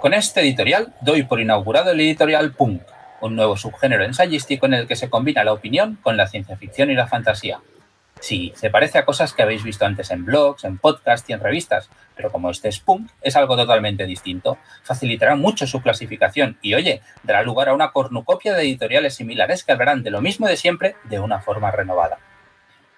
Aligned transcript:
Con 0.00 0.14
este 0.14 0.42
editorial 0.42 0.94
doy 1.00 1.24
por 1.24 1.40
inaugurado 1.40 1.90
el 1.90 2.00
editorial 2.00 2.52
Punk, 2.52 2.82
un 3.20 3.34
nuevo 3.34 3.56
subgénero 3.56 4.04
ensayístico 4.04 4.66
en 4.66 4.74
el 4.74 4.86
que 4.86 4.94
se 4.94 5.10
combina 5.10 5.42
la 5.42 5.52
opinión 5.52 5.98
con 6.02 6.16
la 6.16 6.28
ciencia 6.28 6.56
ficción 6.56 6.88
y 6.90 6.94
la 6.94 7.08
fantasía. 7.08 7.60
Sí, 8.20 8.52
se 8.54 8.70
parece 8.70 8.98
a 8.98 9.04
cosas 9.04 9.32
que 9.32 9.42
habéis 9.42 9.64
visto 9.64 9.86
antes 9.86 10.12
en 10.12 10.24
blogs, 10.24 10.62
en 10.62 10.78
podcasts 10.78 11.28
y 11.28 11.32
en 11.32 11.40
revistas, 11.40 11.90
pero 12.14 12.30
como 12.30 12.50
este 12.50 12.68
es 12.68 12.78
punk, 12.78 13.10
es 13.22 13.34
algo 13.34 13.56
totalmente 13.56 14.06
distinto. 14.06 14.58
Facilitará 14.84 15.34
mucho 15.34 15.66
su 15.66 15.82
clasificación 15.82 16.58
y, 16.62 16.74
oye, 16.74 17.02
dará 17.24 17.42
lugar 17.42 17.68
a 17.68 17.74
una 17.74 17.90
cornucopia 17.90 18.54
de 18.54 18.62
editoriales 18.62 19.16
similares 19.16 19.64
que 19.64 19.72
hablarán 19.72 20.04
de 20.04 20.12
lo 20.12 20.20
mismo 20.20 20.46
de 20.46 20.56
siempre 20.56 20.94
de 21.04 21.18
una 21.18 21.40
forma 21.40 21.72
renovada. 21.72 22.18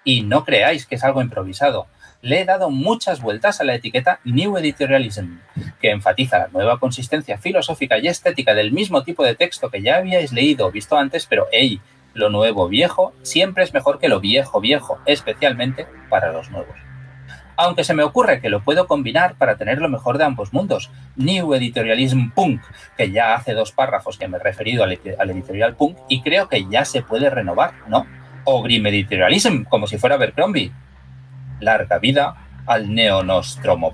Y 0.03 0.21
no 0.21 0.45
creáis 0.45 0.85
que 0.85 0.95
es 0.95 1.03
algo 1.03 1.21
improvisado. 1.21 1.87
Le 2.21 2.41
he 2.41 2.45
dado 2.45 2.69
muchas 2.69 3.19
vueltas 3.19 3.61
a 3.61 3.63
la 3.63 3.73
etiqueta 3.73 4.19
New 4.23 4.55
Editorialism, 4.55 5.39
que 5.79 5.89
enfatiza 5.89 6.37
la 6.37 6.49
nueva 6.49 6.79
consistencia 6.79 7.39
filosófica 7.39 7.97
y 7.97 8.07
estética 8.07 8.53
del 8.53 8.71
mismo 8.71 9.03
tipo 9.03 9.23
de 9.23 9.33
texto 9.33 9.71
que 9.71 9.81
ya 9.81 9.97
habíais 9.97 10.31
leído 10.31 10.67
o 10.67 10.71
visto 10.71 10.97
antes, 10.97 11.25
pero 11.25 11.47
hey, 11.51 11.81
lo 12.13 12.29
nuevo 12.29 12.67
viejo 12.67 13.13
siempre 13.23 13.63
es 13.63 13.73
mejor 13.73 13.97
que 13.97 14.07
lo 14.07 14.19
viejo 14.19 14.61
viejo, 14.61 14.99
especialmente 15.07 15.87
para 16.09 16.31
los 16.31 16.51
nuevos. 16.51 16.75
Aunque 17.57 17.83
se 17.83 17.95
me 17.95 18.03
ocurre 18.03 18.39
que 18.39 18.49
lo 18.49 18.63
puedo 18.63 18.85
combinar 18.85 19.35
para 19.35 19.55
tener 19.55 19.79
lo 19.79 19.89
mejor 19.89 20.19
de 20.19 20.23
ambos 20.23 20.53
mundos. 20.53 20.91
New 21.15 21.53
Editorialism 21.55 22.29
Punk, 22.35 22.61
que 22.97 23.11
ya 23.11 23.33
hace 23.33 23.53
dos 23.53 23.71
párrafos 23.71 24.17
que 24.17 24.27
me 24.27 24.37
he 24.37 24.39
referido 24.39 24.83
al, 24.83 24.91
editorial 24.91 25.75
Punk 25.75 25.97
y 26.07 26.21
creo 26.21 26.47
que 26.47 26.67
ya 26.69 26.85
se 26.85 27.01
puede 27.01 27.29
renovar, 27.31 27.73
¿no? 27.87 28.05
O 28.43 28.61
Grim 28.61 28.85
Editorialism, 28.85 29.63
como 29.63 29.87
si 29.87 29.97
fuera 29.97 30.15
Abercrombie. 30.15 30.71
Larga 31.61 31.99
vida 31.99 32.35
al 32.65 32.93
Neonostromo 32.93 33.93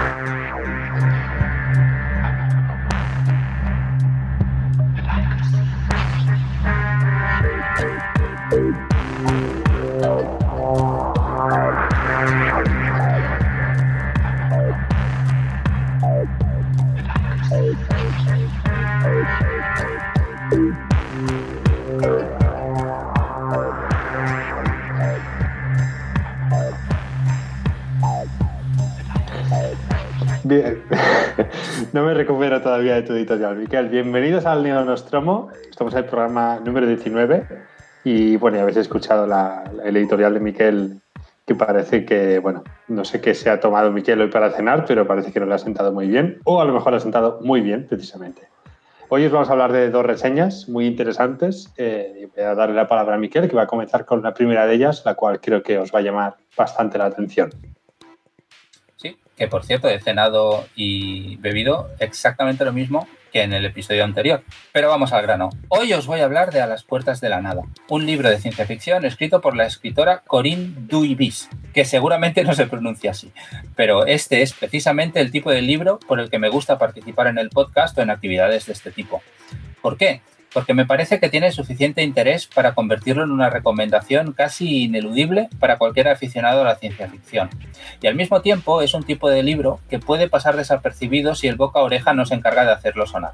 no 31.93 32.05
me 32.05 32.13
recupero 32.13 32.61
todavía 32.61 32.95
de 32.95 33.01
tu 33.03 33.13
editorial. 33.13 33.57
Miquel, 33.57 33.89
bienvenidos 33.89 34.45
al 34.45 34.63
Neo 34.63 34.83
Nostromo. 34.85 35.49
Estamos 35.69 35.93
en 35.93 35.99
el 35.99 36.05
programa 36.05 36.59
número 36.63 36.87
19 36.87 37.45
y 38.03 38.37
bueno, 38.37 38.57
ya 38.57 38.63
habéis 38.63 38.77
escuchado 38.77 39.27
el 39.83 39.97
editorial 39.97 40.33
de 40.33 40.39
Miquel 40.39 41.01
que 41.45 41.55
parece 41.55 42.05
que, 42.05 42.39
bueno, 42.39 42.63
no 42.87 43.03
sé 43.03 43.19
qué 43.19 43.33
se 43.33 43.49
ha 43.49 43.59
tomado 43.59 43.91
Miquel 43.91 44.21
hoy 44.21 44.29
para 44.29 44.51
cenar, 44.51 44.85
pero 44.87 45.05
parece 45.05 45.33
que 45.33 45.39
no 45.39 45.45
le 45.45 45.55
ha 45.55 45.57
sentado 45.57 45.91
muy 45.91 46.07
bien 46.07 46.39
o 46.45 46.61
a 46.61 46.65
lo 46.65 46.73
mejor 46.73 46.93
le 46.93 46.97
ha 46.97 47.01
sentado 47.01 47.39
muy 47.41 47.61
bien 47.61 47.87
precisamente. 47.87 48.47
Hoy 49.09 49.25
os 49.25 49.31
vamos 49.31 49.49
a 49.49 49.51
hablar 49.51 49.73
de 49.73 49.89
dos 49.89 50.05
reseñas 50.05 50.69
muy 50.69 50.85
interesantes. 50.85 51.73
Eh, 51.75 52.29
voy 52.33 52.45
a 52.45 52.55
darle 52.55 52.75
la 52.75 52.87
palabra 52.87 53.15
a 53.15 53.17
Miquel, 53.17 53.49
que 53.49 53.55
va 53.55 53.63
a 53.63 53.67
comenzar 53.67 54.05
con 54.05 54.21
la 54.21 54.33
primera 54.33 54.65
de 54.65 54.75
ellas, 54.75 55.03
la 55.05 55.15
cual 55.15 55.41
creo 55.41 55.61
que 55.61 55.77
os 55.77 55.93
va 55.93 55.99
a 55.99 56.03
llamar 56.03 56.35
bastante 56.55 56.97
la 56.97 57.05
atención 57.05 57.49
que 59.41 59.47
por 59.47 59.65
cierto 59.65 59.89
he 59.89 59.99
cenado 59.99 60.67
y 60.75 61.37
bebido 61.37 61.89
exactamente 61.97 62.63
lo 62.63 62.73
mismo 62.73 63.07
que 63.33 63.41
en 63.41 63.53
el 63.53 63.65
episodio 63.65 64.03
anterior. 64.03 64.43
Pero 64.71 64.87
vamos 64.87 65.13
al 65.13 65.23
grano. 65.23 65.49
Hoy 65.67 65.93
os 65.93 66.05
voy 66.05 66.19
a 66.19 66.25
hablar 66.25 66.51
de 66.51 66.61
A 66.61 66.67
las 66.67 66.83
puertas 66.83 67.21
de 67.21 67.29
la 67.29 67.41
nada, 67.41 67.63
un 67.89 68.05
libro 68.05 68.29
de 68.29 68.37
ciencia 68.37 68.67
ficción 68.67 69.03
escrito 69.03 69.41
por 69.41 69.55
la 69.55 69.65
escritora 69.65 70.21
Corinne 70.27 70.75
Duibis, 70.77 71.49
que 71.73 71.85
seguramente 71.85 72.43
no 72.43 72.53
se 72.53 72.67
pronuncia 72.67 73.09
así, 73.09 73.31
pero 73.75 74.05
este 74.05 74.43
es 74.43 74.53
precisamente 74.53 75.19
el 75.19 75.31
tipo 75.31 75.49
de 75.49 75.63
libro 75.63 75.97
por 76.07 76.19
el 76.19 76.29
que 76.29 76.37
me 76.37 76.49
gusta 76.49 76.77
participar 76.77 77.25
en 77.25 77.39
el 77.39 77.49
podcast 77.49 77.97
o 77.97 78.03
en 78.03 78.11
actividades 78.11 78.67
de 78.67 78.73
este 78.73 78.91
tipo. 78.91 79.23
¿Por 79.81 79.97
qué? 79.97 80.21
Porque 80.53 80.73
me 80.73 80.85
parece 80.85 81.19
que 81.19 81.29
tiene 81.29 81.51
suficiente 81.51 82.03
interés 82.03 82.47
para 82.47 82.73
convertirlo 82.73 83.23
en 83.23 83.31
una 83.31 83.49
recomendación 83.49 84.33
casi 84.33 84.83
ineludible 84.83 85.49
para 85.59 85.77
cualquier 85.77 86.09
aficionado 86.09 86.61
a 86.61 86.65
la 86.65 86.75
ciencia 86.75 87.07
ficción. 87.07 87.49
Y 88.01 88.07
al 88.07 88.15
mismo 88.15 88.41
tiempo 88.41 88.81
es 88.81 88.93
un 88.93 89.03
tipo 89.03 89.29
de 89.29 89.43
libro 89.43 89.79
que 89.89 89.99
puede 89.99 90.29
pasar 90.29 90.57
desapercibido 90.57 91.35
si 91.35 91.47
el 91.47 91.55
boca 91.55 91.79
oreja 91.79 92.13
no 92.13 92.25
se 92.25 92.35
encarga 92.35 92.65
de 92.65 92.71
hacerlo 92.71 93.05
sonar. 93.05 93.31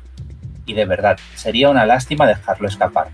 Y 0.65 0.73
de 0.73 0.85
verdad, 0.85 1.17
sería 1.35 1.69
una 1.69 1.85
lástima 1.85 2.27
dejarlo 2.27 2.67
escapar. 2.67 3.07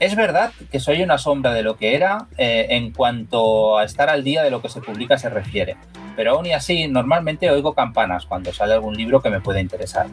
Es 0.00 0.16
verdad 0.16 0.52
que 0.72 0.80
soy 0.80 1.02
una 1.02 1.18
sombra 1.18 1.52
de 1.52 1.62
lo 1.62 1.76
que 1.76 1.94
era 1.94 2.26
eh, 2.36 2.66
en 2.70 2.92
cuanto 2.92 3.78
a 3.78 3.84
estar 3.84 4.10
al 4.10 4.24
día 4.24 4.42
de 4.42 4.50
lo 4.50 4.60
que 4.60 4.68
se 4.68 4.80
publica 4.80 5.16
se 5.16 5.30
refiere, 5.30 5.76
pero 6.16 6.32
aún 6.32 6.46
y 6.46 6.52
así 6.52 6.88
normalmente 6.88 7.48
oigo 7.48 7.74
campanas 7.74 8.26
cuando 8.26 8.52
sale 8.52 8.74
algún 8.74 8.96
libro 8.96 9.22
que 9.22 9.30
me 9.30 9.40
pueda 9.40 9.60
interesar. 9.60 10.08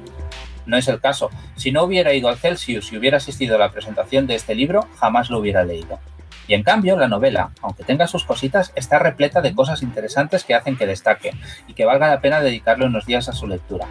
No 0.65 0.77
es 0.77 0.87
el 0.87 0.99
caso. 0.99 1.29
Si 1.55 1.71
no 1.71 1.83
hubiera 1.83 2.13
ido 2.13 2.29
al 2.29 2.37
Celsius 2.37 2.91
y 2.91 2.97
hubiera 2.97 3.17
asistido 3.17 3.55
a 3.55 3.59
la 3.59 3.71
presentación 3.71 4.27
de 4.27 4.35
este 4.35 4.55
libro, 4.55 4.87
jamás 4.99 5.29
lo 5.29 5.39
hubiera 5.39 5.63
leído. 5.63 5.99
Y 6.47 6.53
en 6.53 6.63
cambio, 6.63 6.97
la 6.97 7.07
novela, 7.07 7.51
aunque 7.61 7.83
tenga 7.83 8.07
sus 8.07 8.25
cositas, 8.25 8.73
está 8.75 8.99
repleta 8.99 9.41
de 9.41 9.53
cosas 9.53 9.83
interesantes 9.83 10.43
que 10.43 10.53
hacen 10.53 10.75
que 10.75 10.85
destaque 10.85 11.31
y 11.67 11.73
que 11.73 11.85
valga 11.85 12.09
la 12.09 12.19
pena 12.19 12.41
dedicarle 12.41 12.85
unos 12.85 13.05
días 13.05 13.29
a 13.29 13.33
su 13.33 13.47
lectura. 13.47 13.87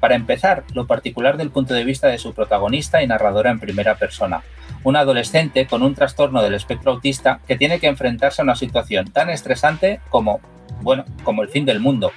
Para 0.00 0.14
empezar, 0.14 0.64
lo 0.74 0.86
particular 0.86 1.36
del 1.36 1.50
punto 1.50 1.74
de 1.74 1.84
vista 1.84 2.06
de 2.08 2.18
su 2.18 2.32
protagonista 2.32 3.02
y 3.02 3.06
narradora 3.06 3.50
en 3.50 3.58
primera 3.58 3.96
persona, 3.96 4.42
una 4.84 5.00
adolescente 5.00 5.66
con 5.66 5.82
un 5.82 5.94
trastorno 5.94 6.42
del 6.42 6.54
espectro 6.54 6.92
autista 6.92 7.40
que 7.48 7.56
tiene 7.56 7.80
que 7.80 7.88
enfrentarse 7.88 8.42
a 8.42 8.44
una 8.44 8.54
situación 8.54 9.10
tan 9.10 9.28
estresante 9.28 10.00
como, 10.08 10.40
bueno, 10.82 11.04
como 11.24 11.42
el 11.42 11.48
fin 11.48 11.64
del 11.64 11.80
mundo, 11.80 12.12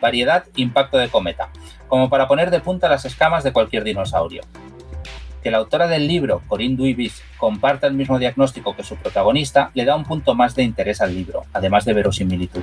variedad, 0.00 0.44
impacto 0.54 0.98
de 0.98 1.08
cometa, 1.08 1.48
como 1.94 2.10
para 2.10 2.26
poner 2.26 2.50
de 2.50 2.58
punta 2.58 2.88
las 2.88 3.04
escamas 3.04 3.44
de 3.44 3.52
cualquier 3.52 3.84
dinosaurio. 3.84 4.42
Que 5.44 5.52
la 5.52 5.58
autora 5.58 5.86
del 5.86 6.08
libro, 6.08 6.42
Corinne 6.48 6.74
Duibis, 6.74 7.22
comparta 7.38 7.86
el 7.86 7.94
mismo 7.94 8.18
diagnóstico 8.18 8.74
que 8.74 8.82
su 8.82 8.96
protagonista 8.96 9.70
le 9.74 9.84
da 9.84 9.94
un 9.94 10.02
punto 10.02 10.34
más 10.34 10.56
de 10.56 10.64
interés 10.64 11.00
al 11.00 11.14
libro, 11.14 11.44
además 11.52 11.84
de 11.84 11.92
verosimilitud. 11.92 12.62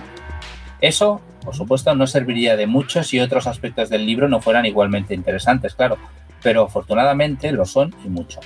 Eso, 0.82 1.22
por 1.46 1.56
supuesto, 1.56 1.96
no 1.96 2.08
serviría 2.08 2.58
de 2.58 2.68
mucho 2.68 3.06
si 3.06 3.22
otros 3.22 3.48
aspectos 3.48 3.88
del 3.88 4.06
libro 4.06 4.28
no 4.28 4.42
fueran 4.42 4.66
igualmente 4.66 5.14
interesantes, 5.14 5.76
claro, 5.76 5.98
pero 6.44 6.64
afortunadamente 6.64 7.54
lo 7.54 7.64
son 7.64 7.96
y 8.04 8.10
mucho. 8.10 8.42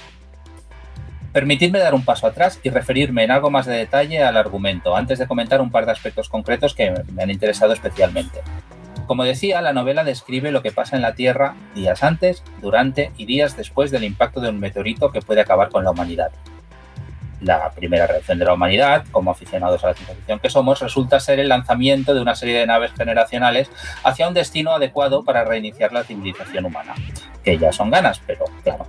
Permitidme 1.34 1.80
dar 1.80 1.96
un 1.96 2.06
paso 2.06 2.28
atrás 2.28 2.60
y 2.62 2.70
referirme 2.70 3.24
en 3.24 3.32
algo 3.32 3.50
más 3.50 3.66
de 3.66 3.74
detalle 3.74 4.24
al 4.24 4.38
argumento, 4.38 4.96
antes 4.96 5.18
de 5.18 5.26
comentar 5.26 5.62
un 5.62 5.72
par 5.72 5.88
de 5.88 5.94
aspectos 5.94 6.30
concretos 6.30 6.76
que 6.76 6.94
me 7.12 7.24
han 7.24 7.32
interesado 7.32 7.74
especialmente. 7.74 8.42
Como 9.08 9.24
decía, 9.24 9.62
la 9.62 9.74
novela 9.74 10.04
describe 10.04 10.52
lo 10.52 10.64
que 10.64 10.72
pasa 10.72 10.96
en 10.96 11.04
la 11.04 11.14
Tierra 11.14 11.56
días 11.76 12.04
antes, 12.04 12.44
durante 12.62 13.12
y 13.18 13.26
días 13.26 13.56
después 13.56 13.92
del 13.92 14.04
impacto 14.04 14.40
de 14.42 14.50
un 14.50 14.60
meteorito 14.60 15.12
que 15.12 15.22
puede 15.22 15.42
acabar 15.42 15.70
con 15.70 15.84
la 15.84 15.92
humanidad. 15.92 16.32
La 17.42 17.70
primera 17.72 18.08
reacción 18.08 18.40
de 18.40 18.46
la 18.46 18.54
humanidad, 18.54 19.06
como 19.12 19.30
aficionados 19.30 19.84
a 19.84 19.88
la 19.88 19.94
ciencia 19.94 20.16
ficción 20.16 20.40
que 20.40 20.50
somos, 20.50 20.80
resulta 20.80 21.20
ser 21.20 21.40
el 21.40 21.50
lanzamiento 21.50 22.16
de 22.16 22.22
una 22.22 22.34
serie 22.34 22.58
de 22.58 22.66
naves 22.66 22.94
generacionales 22.98 23.70
hacia 24.04 24.28
un 24.28 24.34
destino 24.34 24.72
adecuado 24.72 25.24
para 25.24 25.44
reiniciar 25.44 25.94
la 25.94 26.04
civilización 26.04 26.66
humana. 26.66 26.96
Que 27.44 27.60
ya 27.60 27.72
son 27.72 27.92
ganas, 27.92 28.22
pero 28.26 28.46
claro, 28.64 28.88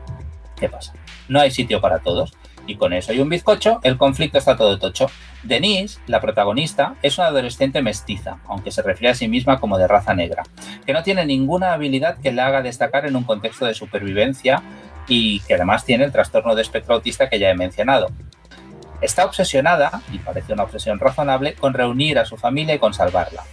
¿qué 0.58 0.70
pasa? 0.70 0.94
No 1.28 1.40
hay 1.40 1.50
sitio 1.50 1.80
para 1.82 1.98
todos 1.98 2.32
y 2.66 2.76
con 2.76 2.92
eso 2.92 3.12
y 3.12 3.20
un 3.20 3.28
bizcocho, 3.28 3.80
el 3.82 3.96
conflicto 3.96 4.38
está 4.38 4.56
todo 4.56 4.78
tocho. 4.78 5.06
Denise, 5.42 6.00
la 6.06 6.20
protagonista, 6.20 6.96
es 7.02 7.18
una 7.18 7.28
adolescente 7.28 7.82
mestiza, 7.82 8.38
aunque 8.46 8.70
se 8.70 8.82
refiere 8.82 9.12
a 9.12 9.14
sí 9.14 9.28
misma 9.28 9.60
como 9.60 9.78
de 9.78 9.86
raza 9.86 10.14
negra, 10.14 10.42
que 10.84 10.92
no 10.92 11.02
tiene 11.02 11.24
ninguna 11.24 11.72
habilidad 11.72 12.18
que 12.18 12.32
la 12.32 12.46
haga 12.46 12.62
destacar 12.62 13.06
en 13.06 13.16
un 13.16 13.24
contexto 13.24 13.64
de 13.64 13.74
supervivencia 13.74 14.62
y 15.08 15.40
que 15.40 15.54
además 15.54 15.84
tiene 15.84 16.04
el 16.04 16.12
trastorno 16.12 16.54
de 16.54 16.62
espectro 16.62 16.94
autista 16.94 17.28
que 17.28 17.38
ya 17.38 17.50
he 17.50 17.54
mencionado. 17.54 18.08
Está 19.00 19.24
obsesionada, 19.24 20.02
y 20.12 20.18
parece 20.18 20.54
una 20.54 20.64
obsesión 20.64 20.98
razonable, 20.98 21.54
con 21.54 21.74
reunir 21.74 22.18
a 22.18 22.24
su 22.24 22.36
familia 22.36 22.74
y 22.74 22.78
con 22.78 22.94
salvarla. 22.94 23.44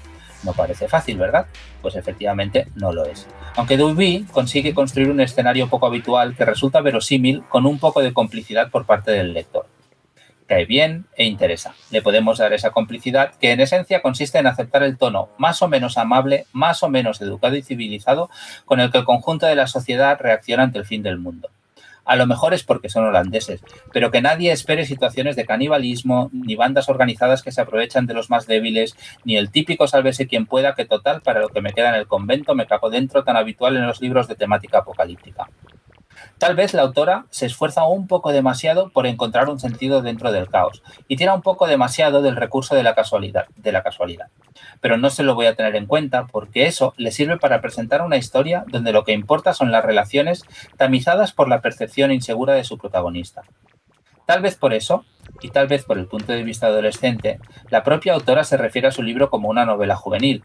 No 0.44 0.54
parece 0.54 0.88
fácil, 0.88 1.18
¿verdad? 1.18 1.48
Pues 1.81 1.95
efectivamente 1.95 2.68
no 2.75 2.92
lo 2.92 3.06
es. 3.06 3.28
Aunque 3.56 3.78
Dewey 3.78 4.25
consigue 4.31 4.74
construir 4.74 5.10
un 5.10 5.22
escenario 5.22 5.69
poco 5.69 5.88
habitual 5.88 6.36
que 6.36 6.45
resulta 6.45 6.81
verosímil 6.81 7.44
con 7.50 7.66
un 7.66 7.80
poco 7.80 8.01
de 8.01 8.13
complicidad 8.13 8.69
por 8.69 8.86
parte 8.86 9.12
del 9.12 9.34
lector. 9.34 9.68
Cae 10.48 10.66
bien 10.66 11.06
e 11.16 11.24
interesa. 11.25 11.74
Le 11.90 12.01
podemos 12.01 12.38
dar 12.38 12.51
esa 12.51 12.72
complicidad 12.72 13.34
que 13.36 13.51
en 13.51 13.62
esencia 13.62 14.01
consiste 14.01 14.38
en 14.40 14.48
aceptar 14.48 14.84
el 14.84 14.98
tono 14.98 15.30
más 15.38 15.62
o 15.62 15.69
menos 15.69 15.98
amable, 15.98 16.45
más 16.51 16.84
o 16.84 16.90
menos 16.90 17.22
educado 17.22 17.56
y 17.56 17.63
civilizado 17.63 18.30
con 18.66 18.80
el 18.80 18.92
que 18.92 18.98
el 18.98 19.06
conjunto 19.06 19.45
de 19.45 19.56
la 19.56 19.68
sociedad 19.68 20.18
reacciona 20.19 20.63
ante 20.63 20.80
el 20.80 20.86
fin 20.86 21.01
del 21.01 21.18
mundo. 21.18 21.50
A 22.05 22.15
lo 22.15 22.25
mejor 22.27 22.53
es 22.53 22.63
porque 22.63 22.89
son 22.89 23.05
holandeses, 23.05 23.61
pero 23.91 24.11
que 24.11 24.21
nadie 24.21 24.51
espere 24.51 24.85
situaciones 24.85 25.35
de 25.35 25.45
canibalismo, 25.45 26.29
ni 26.33 26.55
bandas 26.55 26.89
organizadas 26.89 27.41
que 27.41 27.51
se 27.51 27.61
aprovechan 27.61 28.05
de 28.05 28.13
los 28.13 28.29
más 28.29 28.45
débiles, 28.45 28.95
ni 29.23 29.38
el 29.38 29.51
típico 29.51 29.88
sálvese 29.88 30.27
quien 30.27 30.45
pueda, 30.45 30.75
que 30.75 30.85
total, 30.85 31.21
para 31.21 31.39
lo 31.39 31.50
que 31.50 31.61
me 31.61 31.71
queda 31.71 31.89
en 31.89 31.95
el 31.95 32.07
convento, 32.07 32.55
me 32.55 32.67
capo 32.67 32.89
dentro, 32.89 33.23
tan 33.23 33.38
habitual 33.38 33.77
en 33.77 33.88
los 33.88 34.01
libros 34.01 34.27
de 34.27 34.35
temática 34.35 34.79
apocalíptica. 34.79 35.50
Tal 36.44 36.57
vez 36.57 36.74
la 36.74 36.81
autora 36.81 37.25
se 37.30 37.45
esfuerza 37.45 37.86
un 37.86 38.06
poco 38.06 38.34
demasiado 38.34 38.90
por 38.90 39.07
encontrar 39.07 39.48
un 39.48 39.62
sentido 39.62 40.01
dentro 40.01 40.34
del 40.34 40.50
caos 40.50 40.84
y 41.07 41.16
tira 41.16 41.34
un 41.34 41.42
poco 41.42 41.68
demasiado 41.68 42.22
del 42.22 42.36
recurso 42.36 42.75
de 42.75 42.84
la 42.84 42.95
casualidad, 42.95 43.45
de 43.56 43.72
la 43.72 43.81
casualidad. 43.81 44.28
Pero 44.81 44.98
no 44.98 45.10
se 45.10 45.24
lo 45.24 45.36
voy 45.36 45.45
a 45.45 45.56
tener 45.56 45.74
en 45.78 45.86
cuenta 45.86 46.28
porque 46.28 46.68
eso 46.68 46.95
le 46.98 47.12
sirve 47.12 47.38
para 47.38 47.62
presentar 47.62 48.01
una 48.01 48.18
historia 48.18 48.66
donde 48.68 48.92
lo 48.92 49.06
que 49.06 49.13
importa 49.13 49.54
son 49.54 49.72
las 49.72 49.86
relaciones 49.86 50.44
tamizadas 50.75 51.31
por 51.31 51.48
la 51.48 51.62
percepción 51.62 52.12
insegura 52.12 52.56
de 52.56 52.66
su 52.66 52.78
protagonista. 52.78 53.44
Tal 54.25 54.42
vez 54.42 54.56
por 54.56 54.74
eso, 54.74 55.06
y 55.42 55.50
tal 55.50 55.68
vez 55.68 55.86
por 55.86 55.98
el 55.98 56.07
punto 56.07 56.34
de 56.34 56.44
vista 56.44 56.68
adolescente, 56.68 57.40
la 57.69 57.84
propia 57.84 58.16
autora 58.16 58.44
se 58.44 58.57
refiere 58.57 58.90
a 58.90 58.92
su 58.92 59.01
libro 59.01 59.30
como 59.30 59.48
una 59.48 59.63
novela 59.63 59.95
juvenil, 59.95 60.44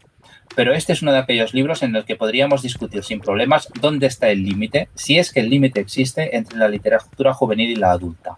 pero 0.55 0.73
este 0.73 0.93
es 0.93 1.01
uno 1.01 1.11
de 1.11 1.19
aquellos 1.19 1.53
libros 1.53 1.83
en 1.83 1.95
el 1.95 2.05
que 2.05 2.15
podríamos 2.15 2.61
discutir 2.61 3.03
sin 3.03 3.19
problemas 3.19 3.69
dónde 3.79 4.07
está 4.07 4.29
el 4.29 4.43
límite, 4.43 4.89
si 4.95 5.17
es 5.17 5.31
que 5.31 5.39
el 5.39 5.49
límite 5.49 5.79
existe 5.79 6.35
entre 6.35 6.57
la 6.57 6.67
literatura 6.67 7.33
juvenil 7.33 7.69
y 7.69 7.75
la 7.75 7.91
adulta. 7.91 8.37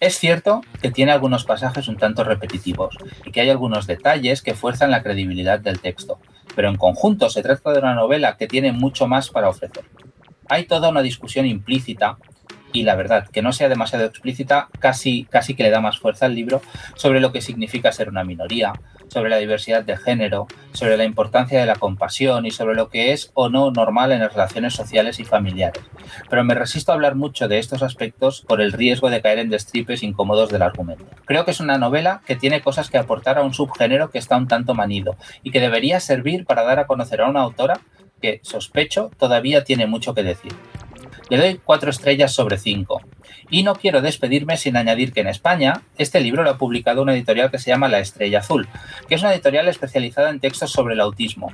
Es 0.00 0.16
cierto 0.16 0.62
que 0.80 0.92
tiene 0.92 1.10
algunos 1.10 1.44
pasajes 1.44 1.88
un 1.88 1.96
tanto 1.96 2.22
repetitivos 2.22 2.96
y 3.24 3.32
que 3.32 3.40
hay 3.40 3.50
algunos 3.50 3.86
detalles 3.86 4.42
que 4.42 4.54
fuerzan 4.54 4.92
la 4.92 5.02
credibilidad 5.02 5.58
del 5.58 5.80
texto, 5.80 6.20
pero 6.54 6.68
en 6.68 6.76
conjunto 6.76 7.28
se 7.30 7.42
trata 7.42 7.72
de 7.72 7.80
una 7.80 7.94
novela 7.94 8.36
que 8.36 8.46
tiene 8.46 8.70
mucho 8.70 9.08
más 9.08 9.28
para 9.28 9.48
ofrecer. 9.48 9.84
Hay 10.48 10.66
toda 10.66 10.88
una 10.88 11.02
discusión 11.02 11.46
implícita 11.46 12.16
y 12.72 12.82
la 12.82 12.94
verdad, 12.94 13.28
que 13.28 13.42
no 13.42 13.52
sea 13.52 13.68
demasiado 13.68 14.04
explícita, 14.04 14.68
casi, 14.78 15.24
casi 15.24 15.54
que 15.54 15.62
le 15.62 15.70
da 15.70 15.80
más 15.80 15.98
fuerza 15.98 16.26
al 16.26 16.34
libro 16.34 16.60
sobre 16.94 17.20
lo 17.20 17.32
que 17.32 17.40
significa 17.40 17.92
ser 17.92 18.08
una 18.08 18.24
minoría, 18.24 18.72
sobre 19.08 19.30
la 19.30 19.38
diversidad 19.38 19.84
de 19.84 19.96
género, 19.96 20.46
sobre 20.72 20.96
la 20.96 21.04
importancia 21.04 21.58
de 21.58 21.66
la 21.66 21.76
compasión 21.76 22.46
y 22.46 22.50
sobre 22.50 22.74
lo 22.74 22.88
que 22.88 23.12
es 23.12 23.30
o 23.34 23.48
no 23.48 23.70
normal 23.70 24.12
en 24.12 24.20
las 24.20 24.32
relaciones 24.32 24.74
sociales 24.74 25.18
y 25.20 25.24
familiares. 25.24 25.82
Pero 26.28 26.44
me 26.44 26.54
resisto 26.54 26.92
a 26.92 26.94
hablar 26.94 27.14
mucho 27.14 27.48
de 27.48 27.58
estos 27.58 27.82
aspectos 27.82 28.44
por 28.46 28.60
el 28.60 28.72
riesgo 28.72 29.10
de 29.10 29.20
caer 29.20 29.38
en 29.38 29.50
destripes 29.50 30.02
incómodos 30.02 30.50
del 30.50 30.62
argumento. 30.62 31.04
Creo 31.24 31.44
que 31.44 31.50
es 31.50 31.60
una 31.60 31.78
novela 31.78 32.22
que 32.26 32.36
tiene 32.36 32.60
cosas 32.60 32.90
que 32.90 32.98
aportar 32.98 33.38
a 33.38 33.42
un 33.42 33.54
subgénero 33.54 34.10
que 34.10 34.18
está 34.18 34.36
un 34.36 34.48
tanto 34.48 34.74
manido 34.74 35.16
y 35.42 35.50
que 35.50 35.60
debería 35.60 36.00
servir 36.00 36.44
para 36.44 36.64
dar 36.64 36.78
a 36.78 36.86
conocer 36.86 37.20
a 37.20 37.28
una 37.28 37.40
autora 37.40 37.80
que, 38.20 38.40
sospecho, 38.42 39.10
todavía 39.18 39.64
tiene 39.64 39.86
mucho 39.86 40.14
que 40.14 40.22
decir. 40.22 40.52
Le 41.30 41.36
doy 41.36 41.60
cuatro 41.62 41.90
estrellas 41.90 42.32
sobre 42.32 42.56
cinco. 42.56 43.02
Y 43.50 43.62
no 43.62 43.74
quiero 43.74 44.02
despedirme 44.02 44.56
sin 44.56 44.76
añadir 44.76 45.12
que 45.12 45.20
en 45.20 45.28
España 45.28 45.82
este 45.96 46.20
libro 46.20 46.42
lo 46.42 46.50
ha 46.50 46.58
publicado 46.58 47.02
una 47.02 47.14
editorial 47.14 47.50
que 47.50 47.58
se 47.58 47.70
llama 47.70 47.88
La 47.88 47.98
Estrella 47.98 48.40
Azul, 48.40 48.68
que 49.08 49.14
es 49.14 49.22
una 49.22 49.32
editorial 49.32 49.68
especializada 49.68 50.30
en 50.30 50.40
textos 50.40 50.70
sobre 50.70 50.94
el 50.94 51.00
autismo. 51.00 51.52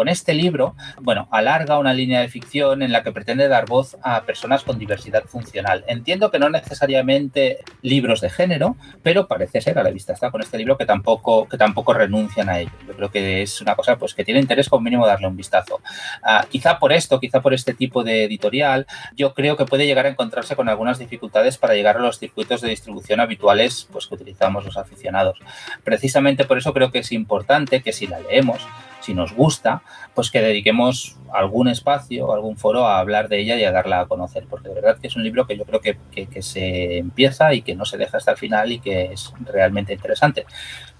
Con 0.00 0.08
este 0.08 0.32
libro, 0.32 0.76
bueno, 1.02 1.28
alarga 1.30 1.78
una 1.78 1.92
línea 1.92 2.22
de 2.22 2.28
ficción 2.28 2.80
en 2.80 2.90
la 2.90 3.02
que 3.02 3.12
pretende 3.12 3.48
dar 3.48 3.66
voz 3.66 3.98
a 4.02 4.22
personas 4.22 4.64
con 4.64 4.78
diversidad 4.78 5.24
funcional. 5.24 5.84
Entiendo 5.88 6.30
que 6.30 6.38
no 6.38 6.48
necesariamente 6.48 7.58
libros 7.82 8.22
de 8.22 8.30
género, 8.30 8.76
pero 9.02 9.28
parece 9.28 9.60
ser 9.60 9.78
a 9.78 9.82
la 9.82 9.90
vista 9.90 10.14
está 10.14 10.30
con 10.30 10.40
este 10.40 10.56
libro 10.56 10.78
que 10.78 10.86
tampoco, 10.86 11.46
que 11.46 11.58
tampoco 11.58 11.92
renuncian 11.92 12.48
a 12.48 12.60
ello. 12.60 12.70
Yo 12.88 12.94
creo 12.96 13.10
que 13.10 13.42
es 13.42 13.60
una 13.60 13.74
cosa 13.74 13.96
pues, 13.96 14.14
que 14.14 14.24
tiene 14.24 14.40
interés 14.40 14.70
como 14.70 14.84
mínimo 14.84 15.06
darle 15.06 15.26
un 15.26 15.36
vistazo. 15.36 15.82
Ah, 16.22 16.46
quizá 16.48 16.78
por 16.78 16.94
esto, 16.94 17.20
quizá 17.20 17.42
por 17.42 17.52
este 17.52 17.74
tipo 17.74 18.02
de 18.02 18.24
editorial, 18.24 18.86
yo 19.14 19.34
creo 19.34 19.58
que 19.58 19.66
puede 19.66 19.84
llegar 19.84 20.06
a 20.06 20.08
encontrarse 20.08 20.56
con 20.56 20.70
algunas 20.70 20.98
dificultades 20.98 21.58
para 21.58 21.74
llegar 21.74 21.98
a 21.98 22.00
los 22.00 22.18
circuitos 22.18 22.62
de 22.62 22.70
distribución 22.70 23.20
habituales 23.20 23.86
pues, 23.92 24.06
que 24.06 24.14
utilizamos 24.14 24.64
los 24.64 24.78
aficionados. 24.78 25.38
Precisamente 25.84 26.46
por 26.46 26.56
eso 26.56 26.72
creo 26.72 26.90
que 26.90 27.00
es 27.00 27.12
importante 27.12 27.82
que 27.82 27.92
si 27.92 28.06
la 28.06 28.18
leemos, 28.18 28.66
si 29.10 29.14
nos 29.14 29.34
gusta, 29.34 29.82
pues 30.14 30.30
que 30.30 30.40
dediquemos 30.40 31.16
algún 31.32 31.66
espacio, 31.66 32.32
algún 32.32 32.56
foro 32.56 32.86
a 32.86 33.00
hablar 33.00 33.28
de 33.28 33.40
ella 33.40 33.56
y 33.56 33.64
a 33.64 33.72
darla 33.72 34.00
a 34.00 34.06
conocer, 34.06 34.46
porque 34.48 34.68
de 34.68 34.76
verdad 34.76 34.98
que 35.00 35.08
es 35.08 35.16
un 35.16 35.24
libro 35.24 35.48
que 35.48 35.58
yo 35.58 35.64
creo 35.64 35.80
que, 35.80 36.42
se 36.42 36.98
empieza 36.98 37.52
y 37.52 37.62
que 37.62 37.74
no 37.74 37.84
se 37.84 37.98
deja 37.98 38.18
hasta 38.18 38.30
el 38.30 38.36
final 38.36 38.70
y 38.70 38.78
que 38.78 39.12
es 39.12 39.32
realmente 39.40 39.92
interesante. 39.92 40.46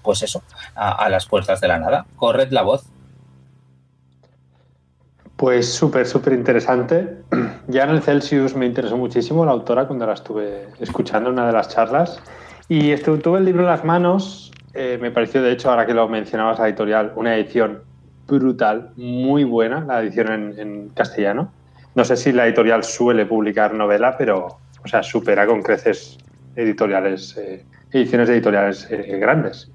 Pues 0.01 0.23
eso, 0.23 0.43
a, 0.75 1.07
las 1.09 1.25
puertas 1.25 1.61
de 1.61 1.69
la 1.69 1.79
nada. 1.79 2.05
Corred 2.17 2.51
la 2.51 2.63
voz. 2.63 2.83
Pues 5.37 5.73
súper, 5.73 6.05
súper 6.05 6.33
interesante. 6.33 7.17
Ya 7.67 7.83
en 7.83 7.91
el 7.91 8.01
Celsius 8.01 8.53
me 8.55 8.65
interesó 8.65 8.97
muchísimo 8.97 9.45
la 9.45 9.51
autora 9.51 9.87
cuando 9.87 10.05
la 10.05 10.13
estuve 10.13 10.67
escuchando 10.79 11.29
en 11.29 11.35
una 11.35 11.47
de 11.47 11.53
las 11.53 11.69
charlas. 11.69 12.21
Y 12.67 12.93
tuve 12.97 13.37
el 13.37 13.45
libro 13.45 13.61
en 13.61 13.67
las 13.67 13.85
manos. 13.85 14.51
Eh, 14.73 14.97
me 14.99 15.11
pareció, 15.11 15.41
de 15.41 15.51
hecho, 15.53 15.69
ahora 15.69 15.85
que 15.85 15.93
lo 15.93 16.07
mencionabas, 16.09 16.59
la 16.59 16.67
editorial, 16.67 17.13
una 17.15 17.35
edición 17.35 17.83
brutal, 18.39 18.91
muy 18.95 19.43
buena, 19.43 19.81
la 19.81 20.01
edición 20.01 20.55
en, 20.57 20.89
castellano. 20.89 21.51
No 21.95 22.05
sé 22.05 22.15
si 22.15 22.31
la 22.31 22.45
editorial 22.45 22.83
suele 22.83 23.25
publicar 23.25 23.73
novela, 23.73 24.15
pero, 24.17 24.59
o 24.83 24.87
sea, 24.87 25.03
supera 25.03 25.45
con 25.45 25.61
creces 25.61 26.17
editoriales, 26.55 27.37
eh, 27.37 27.65
ediciones 27.91 28.29
editoriales 28.29 28.87
eh, 28.89 29.17
grandes. 29.19 29.71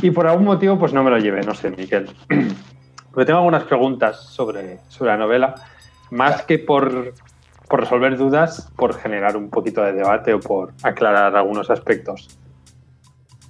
Y 0.00 0.10
por 0.10 0.26
algún 0.26 0.44
motivo, 0.44 0.78
pues 0.78 0.92
no 0.92 1.02
me 1.02 1.10
lo 1.10 1.18
llevé, 1.18 1.42
no 1.42 1.54
sé, 1.54 1.70
Miquel. 1.70 2.08
Pero 2.28 3.26
tengo 3.26 3.38
algunas 3.38 3.64
preguntas 3.64 4.20
sobre, 4.26 4.78
sobre 4.88 5.10
la 5.10 5.16
novela, 5.16 5.54
más 6.10 6.42
que 6.42 6.58
por, 6.58 7.14
por 7.68 7.80
resolver 7.80 8.16
dudas, 8.16 8.70
por 8.76 8.94
generar 8.94 9.36
un 9.36 9.50
poquito 9.50 9.82
de 9.82 9.92
debate 9.92 10.34
o 10.34 10.40
por 10.40 10.72
aclarar 10.84 11.34
algunos 11.34 11.68
aspectos. 11.70 12.38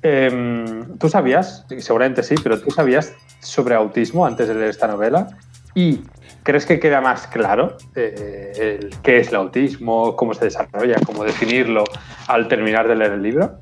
Em, 0.03 0.97
¿Tú 0.99 1.09
sabías, 1.09 1.65
seguramente 1.79 2.23
sí, 2.23 2.37
pero 2.43 2.61
tú 2.61 2.71
sabías 2.71 3.15
sobre 3.41 3.75
autismo 3.75 4.27
antes 4.27 4.49
de 4.49 4.55
leer 4.55 4.71
esta 4.71 4.87
novela? 4.87 5.29
¿Y 5.75 6.03
crees 6.43 6.67
que 6.67 6.81
queda 6.81 7.01
más 7.01 7.27
claro 7.27 7.77
eh, 7.95 8.91
qué 9.03 9.19
es 9.19 9.29
el 9.29 9.37
autismo, 9.37 10.17
cómo 10.17 10.35
se 10.35 10.47
desarrolla, 10.47 10.97
cómo 11.05 11.25
definirlo 11.25 11.85
al 12.27 12.49
terminar 12.49 12.89
de 12.89 12.97
leer 12.97 13.13
el 13.13 13.23
libro? 13.23 13.61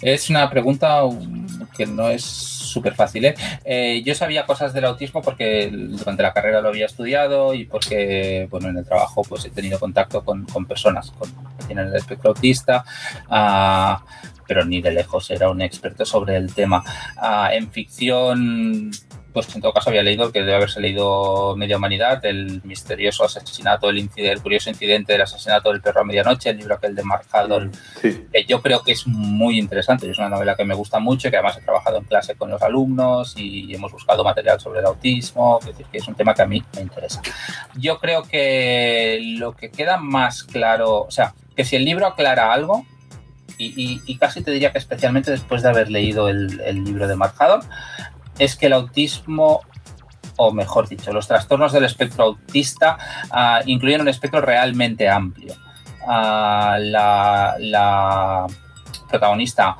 Es 0.00 0.30
una 0.30 0.50
pregunta 0.50 1.02
que 1.76 1.86
no 1.86 2.08
es 2.08 2.24
súper 2.24 2.94
fácil. 2.94 3.26
¿eh? 3.26 3.34
¿eh? 3.64 4.02
yo 4.04 4.14
sabía 4.14 4.46
cosas 4.46 4.72
del 4.72 4.84
autismo 4.86 5.22
porque 5.22 5.70
durante 5.70 6.22
la 6.22 6.32
carrera 6.32 6.60
lo 6.60 6.68
había 6.68 6.86
estudiado 6.86 7.54
y 7.54 7.66
porque 7.66 8.48
bueno, 8.50 8.68
en 8.68 8.78
el 8.78 8.84
trabajo 8.84 9.22
pues, 9.22 9.44
he 9.44 9.50
tenido 9.50 9.78
contacto 9.78 10.24
con, 10.24 10.46
personas 10.66 11.12
con, 11.12 11.30
que 11.30 11.66
tienen 11.66 11.88
el 11.88 11.96
espectro 11.96 12.30
autista. 12.30 12.84
Ah, 13.28 14.02
pero 14.52 14.66
ni 14.66 14.82
de 14.82 14.90
lejos 14.90 15.30
era 15.30 15.48
un 15.48 15.62
experto 15.62 16.04
sobre 16.04 16.36
el 16.36 16.52
tema. 16.52 16.84
Ah, 17.16 17.48
en 17.54 17.70
ficción, 17.70 18.90
pues 19.32 19.54
en 19.54 19.62
todo 19.62 19.72
caso 19.72 19.88
había 19.88 20.02
leído, 20.02 20.30
que 20.30 20.40
debe 20.40 20.56
haberse 20.56 20.78
leído 20.78 21.56
Media 21.56 21.78
Humanidad, 21.78 22.22
el 22.26 22.60
misterioso 22.64 23.24
asesinato, 23.24 23.88
el, 23.88 24.10
el 24.14 24.42
curioso 24.42 24.68
incidente 24.68 25.14
del 25.14 25.22
asesinato 25.22 25.72
del 25.72 25.80
perro 25.80 26.02
a 26.02 26.04
medianoche, 26.04 26.50
el 26.50 26.58
libro 26.58 26.74
aquel 26.74 26.94
de 26.94 27.02
Mark 27.02 27.24
Haldor, 27.32 27.70
que 28.02 28.44
yo 28.46 28.60
creo 28.60 28.82
que 28.82 28.92
es 28.92 29.06
muy 29.06 29.58
interesante, 29.58 30.10
es 30.10 30.18
una 30.18 30.28
novela 30.28 30.54
que 30.54 30.66
me 30.66 30.74
gusta 30.74 30.98
mucho, 30.98 31.30
que 31.30 31.36
además 31.38 31.56
he 31.56 31.62
trabajado 31.62 31.96
en 31.96 32.04
clase 32.04 32.34
con 32.34 32.50
los 32.50 32.60
alumnos 32.60 33.34
y 33.38 33.74
hemos 33.74 33.90
buscado 33.90 34.22
material 34.22 34.60
sobre 34.60 34.80
el 34.80 34.84
autismo, 34.84 35.60
es 35.60 35.68
decir, 35.68 35.86
que 35.90 35.96
es 35.96 36.06
un 36.06 36.14
tema 36.14 36.34
que 36.34 36.42
a 36.42 36.46
mí 36.46 36.62
me 36.76 36.82
interesa. 36.82 37.22
Yo 37.76 37.98
creo 37.98 38.24
que 38.24 39.18
lo 39.38 39.56
que 39.56 39.70
queda 39.70 39.96
más 39.96 40.42
claro, 40.42 41.04
o 41.04 41.10
sea, 41.10 41.32
que 41.56 41.64
si 41.64 41.76
el 41.76 41.86
libro 41.86 42.06
aclara 42.06 42.52
algo, 42.52 42.84
y, 43.58 44.16
casi 44.18 44.42
te 44.42 44.50
diría 44.50 44.72
que 44.72 44.78
especialmente 44.78 45.30
después 45.30 45.62
de 45.62 45.68
haber 45.68 45.90
leído 45.90 46.28
el, 46.28 46.84
libro 46.84 47.06
de 47.06 47.16
Mark 47.16 47.34
es 48.38 48.56
que 48.56 48.66
el 48.66 48.72
autismo 48.72 49.60
o 50.36 50.52
mejor 50.52 50.88
dicho, 50.88 51.12
los 51.12 51.28
trastornos 51.28 51.72
del 51.72 51.84
espectro 51.84 52.24
autista 52.24 52.98
ah, 53.30 53.60
incluyen 53.66 54.00
un 54.00 54.08
espectro 54.08 54.40
realmente 54.40 55.08
amplio. 55.08 55.54
Ah, 56.06 56.78
la, 56.80 58.46
protagonista 59.08 59.76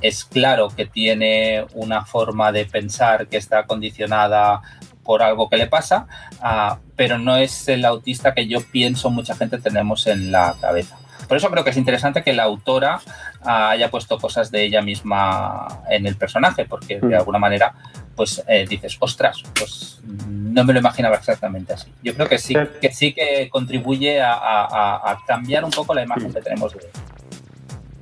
es 0.00 0.24
claro 0.24 0.68
que 0.68 0.86
tiene 0.86 1.66
una 1.74 2.04
forma 2.04 2.52
de 2.52 2.64
pensar 2.64 3.26
que 3.26 3.36
está 3.36 3.64
condicionada 3.64 4.62
por 5.02 5.22
algo 5.22 5.50
que 5.50 5.56
le 5.56 5.66
pasa, 5.66 6.06
ah, 6.40 6.78
pero 6.96 7.18
no 7.18 7.36
es 7.36 7.68
el 7.68 7.84
autista 7.84 8.32
que 8.32 8.46
yo 8.46 8.60
pienso 8.60 9.10
mucha 9.10 9.34
gente 9.34 9.58
tenemos 9.58 10.06
en 10.06 10.30
la 10.30 10.54
cabeza. 10.60 10.99
Por 11.30 11.36
eso 11.36 11.48
creo 11.48 11.62
que 11.62 11.70
es 11.70 11.76
interesante 11.76 12.24
que 12.24 12.32
la 12.32 12.42
autora 12.42 12.98
haya 13.44 13.88
puesto 13.88 14.18
cosas 14.18 14.50
de 14.50 14.64
ella 14.64 14.82
misma 14.82 15.68
en 15.88 16.04
el 16.08 16.16
personaje, 16.16 16.64
porque 16.64 16.98
de 16.98 17.06
Mm. 17.06 17.14
alguna 17.14 17.38
manera, 17.38 17.72
pues 18.16 18.42
eh, 18.48 18.66
dices, 18.68 18.96
ostras, 18.98 19.40
pues 19.56 20.00
no 20.26 20.64
me 20.64 20.72
lo 20.72 20.80
imaginaba 20.80 21.14
exactamente 21.14 21.72
así. 21.74 21.94
Yo 22.02 22.16
creo 22.16 22.28
que 22.28 22.36
sí 22.38 22.54
Sí. 22.54 22.60
que, 22.80 22.92
sí 22.92 23.12
que 23.14 23.48
contribuye 23.48 24.20
a, 24.20 24.32
a- 24.34 25.12
a- 25.12 25.18
cambiar 25.24 25.64
un 25.64 25.70
poco 25.70 25.94
la 25.94 26.02
imagen 26.02 26.30
Mm. 26.30 26.34
que 26.34 26.40
tenemos 26.40 26.74
de, 26.74 26.80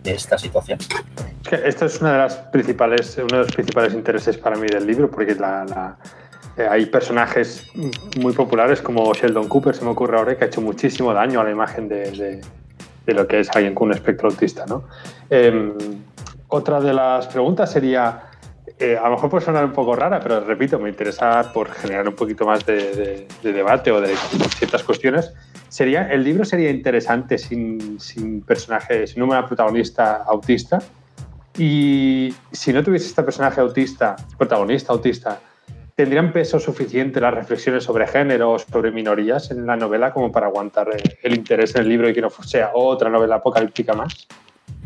de 0.04 0.12
esta 0.14 0.38
situación. 0.38 0.78
Es 1.42 1.48
que 1.50 1.68
esto 1.68 1.84
es 1.84 2.00
una 2.00 2.12
de 2.12 2.18
las 2.20 2.34
principales, 2.34 3.14
uno 3.18 3.26
de 3.40 3.42
los 3.44 3.52
principales 3.54 3.92
intereses 3.92 4.38
para 4.38 4.56
mí 4.56 4.68
del 4.68 4.86
libro, 4.86 5.10
porque 5.10 5.34
la- 5.34 5.66
la- 5.66 5.96
eh, 6.56 6.66
hay 6.66 6.86
personajes 6.86 7.66
muy 8.18 8.32
populares 8.32 8.80
como 8.80 9.12
Sheldon 9.12 9.48
Cooper, 9.48 9.74
se 9.76 9.84
me 9.84 9.90
ocurre 9.90 10.16
ahora, 10.16 10.34
que 10.38 10.44
ha 10.44 10.46
hecho 10.46 10.62
muchísimo 10.62 11.12
daño 11.12 11.42
a 11.42 11.44
la 11.44 11.50
imagen 11.50 11.90
de, 11.90 12.10
de- 12.12 12.40
de 13.08 13.14
lo 13.14 13.26
que 13.26 13.40
es 13.40 13.48
alguien 13.56 13.74
con 13.74 13.88
un 13.88 13.94
espectro 13.94 14.28
autista. 14.28 14.66
¿no? 14.66 14.84
Eh, 15.30 15.72
otra 16.48 16.78
de 16.78 16.92
las 16.92 17.26
preguntas 17.26 17.72
sería, 17.72 18.24
eh, 18.78 18.98
a 19.02 19.04
lo 19.08 19.12
mejor 19.14 19.30
puede 19.30 19.44
sonar 19.46 19.64
un 19.64 19.72
poco 19.72 19.96
rara, 19.96 20.20
pero 20.20 20.40
repito, 20.40 20.78
me 20.78 20.90
interesa 20.90 21.50
por 21.54 21.70
generar 21.70 22.06
un 22.06 22.14
poquito 22.14 22.44
más 22.44 22.66
de, 22.66 22.74
de- 22.94 23.28
de 23.42 23.52
debate 23.54 23.90
o 23.90 24.00
de 24.02 24.14
ciertas 24.58 24.82
cuestiones. 24.84 25.32
Sería, 25.70 26.06
¿El 26.12 26.22
libro 26.22 26.44
sería 26.44 26.70
interesante 26.70 27.38
sin, 27.38 27.98
sin 27.98 28.42
personaje, 28.42 29.06
sin 29.06 29.22
una 29.22 29.46
protagonista 29.46 30.22
autista? 30.24 30.80
Y 31.56 32.34
si 32.52 32.72
no 32.74 32.82
tuviese 32.84 33.06
este 33.08 33.22
personaje 33.22 33.60
autista, 33.62 34.16
protagonista 34.36 34.92
autista, 34.92 35.40
¿tendrían 35.98 36.32
peso 36.32 36.60
suficiente 36.60 37.20
las 37.20 37.34
reflexiones 37.34 37.82
sobre 37.82 38.06
género 38.06 38.52
o 38.52 38.58
sobre 38.60 38.92
minorías 38.92 39.50
en 39.50 39.66
la 39.66 39.76
novela 39.76 40.12
como 40.12 40.30
para 40.30 40.46
aguantar 40.46 40.86
el 41.24 41.34
interés 41.34 41.74
en 41.74 41.82
el 41.82 41.88
libro 41.88 42.08
y 42.08 42.14
que 42.14 42.20
no 42.20 42.30
sea 42.30 42.70
otra 42.72 43.10
novela 43.10 43.34
apocalíptica 43.34 43.94
más? 43.94 44.28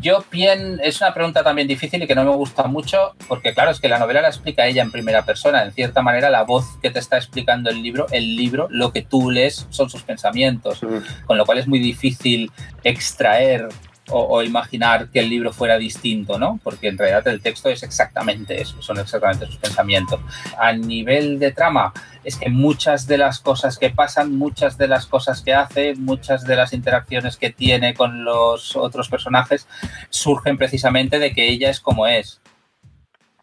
Yo 0.01 0.25
bien, 0.31 0.79
es 0.81 0.99
una 1.01 1.13
pregunta 1.13 1.43
también 1.43 1.67
difícil 1.67 2.01
y 2.01 2.07
que 2.07 2.15
no 2.15 2.23
me 2.23 2.31
gusta 2.31 2.63
mucho, 2.63 3.13
porque 3.27 3.53
claro, 3.53 3.69
es 3.69 3.79
que 3.79 3.89
la 3.89 3.99
novela 3.99 4.23
la 4.23 4.29
explica 4.29 4.65
ella 4.65 4.81
en 4.81 4.89
primera 4.89 5.23
persona. 5.23 5.63
En 5.63 5.71
cierta 5.71 6.01
manera, 6.01 6.31
la 6.31 6.45
voz 6.45 6.79
que 6.81 6.89
te 6.89 6.97
está 6.97 7.17
explicando 7.17 7.69
el 7.69 7.83
libro, 7.83 8.07
el 8.09 8.35
libro, 8.35 8.67
lo 8.71 8.91
que 8.91 9.03
tú 9.03 9.29
lees 9.29 9.67
son 9.69 9.91
sus 9.91 10.01
pensamientos, 10.01 10.81
con 11.27 11.37
lo 11.37 11.45
cual 11.45 11.59
es 11.59 11.67
muy 11.67 11.77
difícil 11.77 12.51
extraer 12.83 13.69
o, 14.13 14.41
imaginar 14.43 15.09
que 15.09 15.19
el 15.19 15.29
libro 15.29 15.51
fuera 15.51 15.77
distinto, 15.77 16.37
¿no? 16.37 16.59
Porque 16.63 16.87
en 16.87 16.97
realidad 16.97 17.27
el 17.27 17.41
texto 17.41 17.69
es 17.69 17.83
exactamente 17.83 18.61
eso, 18.61 18.81
son 18.81 18.99
exactamente 18.99 19.47
sus 19.47 19.57
pensamientos. 19.57 20.19
A 20.57 20.73
nivel 20.73 21.39
de 21.39 21.51
trama, 21.51 21.93
es 22.23 22.37
que 22.37 22.49
muchas 22.49 23.07
de 23.07 23.17
las 23.17 23.39
cosas 23.39 23.77
que 23.77 23.89
pasan, 23.89 24.35
muchas 24.37 24.77
de 24.77 24.87
las 24.87 25.05
cosas 25.05 25.41
que 25.41 25.53
hace, 25.53 25.95
muchas 25.95 26.43
de 26.43 26.55
las 26.55 26.73
interacciones 26.73 27.37
que 27.37 27.49
tiene 27.49 27.93
con 27.93 28.23
los 28.23 28.75
otros 28.75 29.09
personajes 29.09 29.67
surgen 30.09 30.57
precisamente 30.57 31.19
de 31.19 31.33
que 31.33 31.49
ella 31.49 31.69
es 31.69 31.79
como 31.79 32.07
es, 32.07 32.39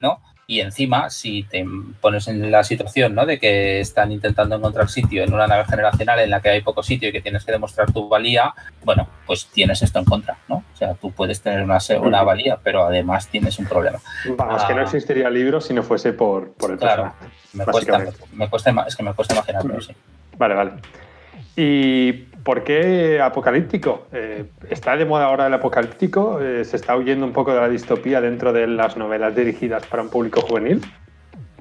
¿no? 0.00 0.22
Y 0.50 0.58
encima, 0.62 1.10
si 1.10 1.44
te 1.44 1.64
pones 2.00 2.26
en 2.26 2.50
la 2.50 2.64
situación 2.64 3.14
¿no? 3.14 3.24
de 3.24 3.38
que 3.38 3.78
están 3.78 4.10
intentando 4.10 4.56
encontrar 4.56 4.88
sitio 4.88 5.22
en 5.22 5.32
una 5.32 5.46
nave 5.46 5.64
generacional 5.64 6.18
en 6.18 6.28
la 6.28 6.40
que 6.40 6.48
hay 6.48 6.60
poco 6.60 6.82
sitio 6.82 7.08
y 7.08 7.12
que 7.12 7.20
tienes 7.20 7.44
que 7.44 7.52
demostrar 7.52 7.92
tu 7.92 8.08
valía, 8.08 8.52
bueno, 8.82 9.06
pues 9.26 9.46
tienes 9.46 9.80
esto 9.80 10.00
en 10.00 10.06
contra, 10.06 10.38
¿no? 10.48 10.64
O 10.74 10.76
sea, 10.76 10.94
tú 10.94 11.12
puedes 11.12 11.40
tener 11.40 11.62
una, 11.62 11.78
una 12.00 12.24
valía, 12.24 12.58
pero 12.60 12.82
además 12.84 13.28
tienes 13.28 13.60
un 13.60 13.66
problema. 13.66 14.00
Vamos, 14.36 14.64
que 14.64 14.74
no 14.74 14.80
Ah. 14.80 14.82
existiría 14.82 15.28
el 15.28 15.34
libro 15.34 15.60
si 15.60 15.72
no 15.72 15.84
fuese 15.84 16.12
por, 16.14 16.52
por 16.54 16.72
el 16.72 16.78
Claro. 16.78 17.12
personaje. 17.20 17.36
Me 17.52 17.64
cuesta, 17.66 17.98
me 18.32 18.48
cuesta, 18.48 18.84
es 18.88 18.96
que 18.96 19.02
me 19.04 19.14
cuesta 19.14 19.34
imaginarlo, 19.34 19.80
sí. 19.80 19.92
Vale, 20.36 20.54
vale. 20.56 20.72
¿Y 21.56 22.24
por 22.44 22.64
qué 22.64 23.20
apocalíptico? 23.20 24.06
Eh, 24.12 24.46
¿Está 24.68 24.96
de 24.96 25.04
moda 25.04 25.26
ahora 25.26 25.46
el 25.46 25.54
apocalíptico? 25.54 26.40
Eh, 26.40 26.64
¿Se 26.64 26.76
está 26.76 26.96
huyendo 26.96 27.24
un 27.26 27.32
poco 27.32 27.52
de 27.52 27.60
la 27.60 27.68
distopía 27.68 28.20
dentro 28.20 28.52
de 28.52 28.66
las 28.66 28.96
novelas 28.96 29.34
dirigidas 29.34 29.86
para 29.86 30.02
un 30.02 30.10
público 30.10 30.40
juvenil? 30.40 30.80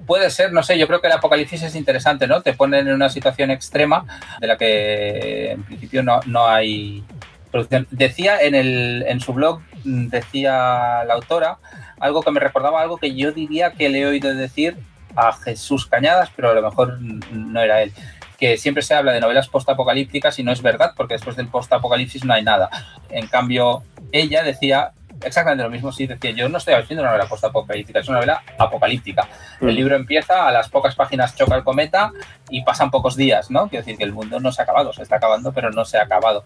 Puede 0.06 0.30
ser, 0.30 0.52
no 0.52 0.64
sé, 0.64 0.78
yo 0.78 0.88
creo 0.88 1.02
que 1.02 1.08
el 1.08 1.14
apocalipsis 1.14 1.62
es 1.64 1.76
interesante, 1.76 2.28
¿no? 2.28 2.42
Te 2.42 2.54
ponen 2.54 2.88
en 2.88 2.94
una 2.94 3.10
situación 3.10 3.52
extrema 3.52 4.06
de 4.40 4.48
la 4.48 4.58
que 4.58 5.52
en 5.52 5.64
principio 5.64 6.02
no, 6.02 6.20
no 6.26 6.48
hay 6.48 7.04
producción. 7.52 7.88
Decía 7.92 8.42
en, 8.42 8.56
el, 8.56 9.06
en 9.08 9.20
su 9.20 9.34
blog, 9.34 9.62
decía 9.84 11.04
la 11.06 11.14
autora, 11.14 11.58
algo 12.00 12.24
que 12.24 12.32
me 12.32 12.40
recordaba 12.40 12.82
algo 12.82 12.98
que 12.98 13.14
yo 13.14 13.32
diría 13.32 13.74
que 13.74 13.90
le 13.90 14.02
he 14.02 14.08
oído 14.08 14.34
decir 14.34 14.78
a 15.16 15.34
Jesús 15.34 15.86
Cañadas, 15.86 16.32
pero 16.36 16.52
a 16.52 16.54
lo 16.54 16.62
mejor 16.62 17.00
no 17.02 17.62
era 17.62 17.84
él 17.84 17.94
que 18.39 18.58
siempre 18.58 18.84
se 18.84 18.93
habla 18.93 19.12
de 19.12 19.19
novelas 19.19 19.50
postapocalípticas 19.50 20.39
y 20.39 20.43
no 20.43 20.51
es 20.51 20.62
verdad, 20.62 20.93
porque 20.96 21.15
después 21.15 21.36
del 21.36 21.48
postapocalipsis 21.48 22.24
no 22.24 22.34
hay 22.34 22.43
nada. 22.43 22.69
En 23.10 23.27
cambio, 23.27 23.84
ella 24.12 24.43
decía 24.43 24.93
exactamente 25.24 25.64
lo 25.64 25.70
mismo, 25.70 25.92
sí, 25.92 26.08
decía, 26.08 26.32
yo 26.32 26.50
no 26.50 26.58
estoy 26.58 26.74
haciendo 26.74 27.02
una 27.02 27.12
novela 27.12 27.28
postapocalíptica, 27.28 28.00
es 28.00 28.08
una 28.08 28.18
novela 28.18 28.44
apocalíptica. 28.58 29.28
El 29.62 29.76
libro 29.76 29.96
empieza, 29.96 30.48
a 30.48 30.52
las 30.52 30.70
pocas 30.70 30.96
páginas 30.96 31.36
choca 31.36 31.56
el 31.56 31.64
cometa 31.64 32.12
y 32.50 32.64
pasan 32.64 32.92
pocos 32.92 33.16
días, 33.16 33.52
¿no? 33.52 33.68
Quiero 33.70 33.84
decir 33.84 33.98
que 33.98 34.04
el 34.04 34.14
mundo 34.14 34.40
no 34.40 34.52
se 34.52 34.62
ha 34.62 34.64
acabado, 34.64 34.94
se 34.94 35.04
está 35.04 35.18
acabando, 35.18 35.52
pero 35.52 35.72
no 35.72 35.86
se 35.86 35.98
ha 35.98 36.04
acabado. 36.04 36.44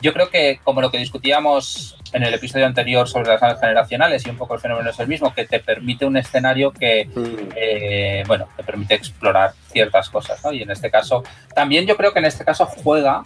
Yo 0.00 0.12
creo 0.12 0.30
que, 0.30 0.60
como 0.62 0.80
lo 0.80 0.90
que 0.90 0.98
discutíamos 0.98 1.96
en 2.12 2.22
el 2.22 2.34
episodio 2.34 2.66
anterior 2.66 3.08
sobre 3.08 3.36
las 3.36 3.60
generacionales 3.60 4.26
y 4.26 4.30
un 4.30 4.36
poco 4.36 4.54
el 4.54 4.60
fenómeno 4.60 4.90
es 4.90 4.98
el 5.00 5.08
mismo, 5.08 5.34
que 5.34 5.46
te 5.46 5.60
permite 5.60 6.04
un 6.04 6.16
escenario 6.16 6.72
que, 6.72 7.08
eh, 7.56 8.24
bueno, 8.26 8.48
te 8.56 8.62
permite 8.62 8.94
explorar 8.94 9.52
ciertas 9.70 10.10
cosas, 10.10 10.42
¿no? 10.44 10.52
Y 10.52 10.62
en 10.62 10.70
este 10.70 10.90
caso, 10.90 11.22
también 11.54 11.86
yo 11.86 11.96
creo 11.96 12.12
que 12.12 12.18
en 12.18 12.26
este 12.26 12.44
caso 12.44 12.66
juega 12.66 13.22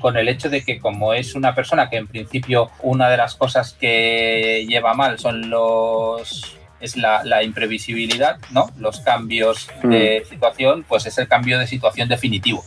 con 0.00 0.16
el 0.16 0.28
hecho 0.28 0.48
de 0.48 0.64
que 0.64 0.78
como 0.80 1.12
es 1.12 1.34
una 1.34 1.54
persona 1.54 1.88
que 1.88 1.96
en 1.96 2.08
principio 2.08 2.70
una 2.82 3.08
de 3.08 3.16
las 3.16 3.36
cosas 3.36 3.74
que 3.78 4.66
lleva 4.68 4.94
mal 4.94 5.18
son 5.18 5.50
los 5.50 6.56
es 6.80 6.96
la, 6.96 7.22
la 7.24 7.42
imprevisibilidad, 7.42 8.38
¿no? 8.52 8.70
Los 8.78 9.00
cambios 9.00 9.68
de 9.82 10.24
situación, 10.28 10.84
pues 10.88 11.06
es 11.06 11.18
el 11.18 11.28
cambio 11.28 11.58
de 11.58 11.66
situación 11.66 12.08
definitivo. 12.08 12.64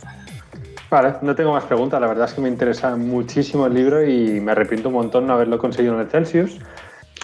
Vale, 0.88 1.14
no 1.22 1.34
tengo 1.34 1.52
más 1.52 1.64
preguntas. 1.64 2.00
La 2.00 2.06
verdad 2.06 2.28
es 2.28 2.34
que 2.34 2.40
me 2.40 2.48
interesa 2.48 2.94
muchísimo 2.94 3.66
el 3.66 3.74
libro 3.74 4.08
y 4.08 4.40
me 4.40 4.52
arrepiento 4.52 4.88
un 4.88 4.94
montón 4.94 5.26
no 5.26 5.32
haberlo 5.32 5.58
conseguido 5.58 5.94
en 5.94 6.00
el 6.02 6.08
Celsius. 6.08 6.58